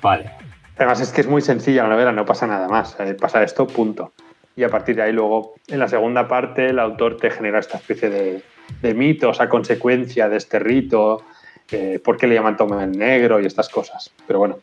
Vale. 0.00 0.39
Además 0.80 1.02
es 1.02 1.12
que 1.12 1.20
es 1.20 1.26
muy 1.26 1.42
sencilla 1.42 1.82
la 1.82 1.90
novela, 1.90 2.10
no 2.10 2.24
pasa 2.24 2.46
nada 2.46 2.66
más, 2.66 2.96
eh, 3.00 3.12
pasa 3.12 3.42
esto, 3.42 3.66
punto. 3.66 4.14
Y 4.56 4.62
a 4.62 4.70
partir 4.70 4.96
de 4.96 5.02
ahí 5.02 5.12
luego, 5.12 5.52
en 5.68 5.78
la 5.78 5.88
segunda 5.88 6.26
parte, 6.26 6.70
el 6.70 6.78
autor 6.78 7.18
te 7.18 7.30
genera 7.30 7.58
esta 7.58 7.76
especie 7.76 8.08
de, 8.08 8.94
mitos 8.94 9.42
a 9.42 9.50
consecuencia 9.50 10.30
de 10.30 10.38
este 10.38 10.58
rito, 10.58 11.22
eh, 11.70 12.00
por 12.02 12.16
qué 12.16 12.26
le 12.26 12.34
llaman 12.34 12.56
Toma 12.56 12.82
el 12.82 12.92
Negro 12.92 13.40
y 13.40 13.44
estas 13.44 13.68
cosas. 13.68 14.10
Pero 14.26 14.38
bueno, 14.38 14.60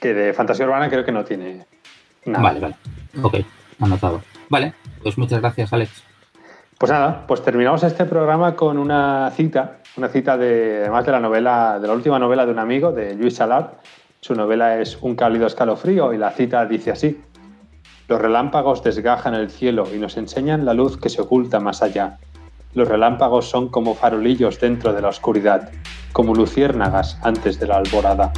que 0.00 0.14
de 0.14 0.32
fantasía 0.32 0.64
urbana 0.64 0.88
creo 0.88 1.04
que 1.04 1.12
no 1.12 1.26
tiene 1.26 1.66
nada. 2.24 2.42
Vale, 2.42 2.60
vale. 2.60 2.76
Ok, 3.22 3.36
anotado. 3.80 4.22
Vale, 4.48 4.72
pues 5.02 5.18
muchas 5.18 5.42
gracias, 5.42 5.74
Alex. 5.74 6.04
Pues 6.78 6.90
nada, 6.90 7.26
pues 7.26 7.42
terminamos 7.42 7.82
este 7.82 8.06
programa 8.06 8.56
con 8.56 8.78
una 8.78 9.30
cita, 9.36 9.76
una 9.98 10.08
cita 10.08 10.38
de, 10.38 10.78
además 10.80 11.04
de 11.04 11.12
la 11.12 11.20
novela, 11.20 11.78
de 11.78 11.86
la 11.86 11.92
última 11.92 12.18
novela 12.18 12.46
de 12.46 12.52
un 12.52 12.58
amigo, 12.58 12.92
de 12.92 13.14
Luis 13.14 13.34
Salat, 13.34 13.74
su 14.26 14.34
novela 14.34 14.80
es 14.80 14.98
Un 15.02 15.14
cálido 15.14 15.46
escalofrío 15.46 16.12
y 16.12 16.18
la 16.18 16.32
cita 16.32 16.66
dice 16.66 16.90
así. 16.90 17.22
Los 18.08 18.20
relámpagos 18.20 18.82
desgajan 18.82 19.34
el 19.34 19.50
cielo 19.50 19.86
y 19.94 19.98
nos 20.00 20.16
enseñan 20.16 20.64
la 20.64 20.74
luz 20.74 20.96
que 20.96 21.08
se 21.08 21.22
oculta 21.22 21.60
más 21.60 21.80
allá. 21.80 22.18
Los 22.74 22.88
relámpagos 22.88 23.48
son 23.48 23.68
como 23.68 23.94
farolillos 23.94 24.58
dentro 24.58 24.92
de 24.92 25.00
la 25.00 25.10
oscuridad, 25.10 25.70
como 26.12 26.34
luciérnagas 26.34 27.20
antes 27.22 27.60
de 27.60 27.68
la 27.68 27.76
alborada. 27.76 28.32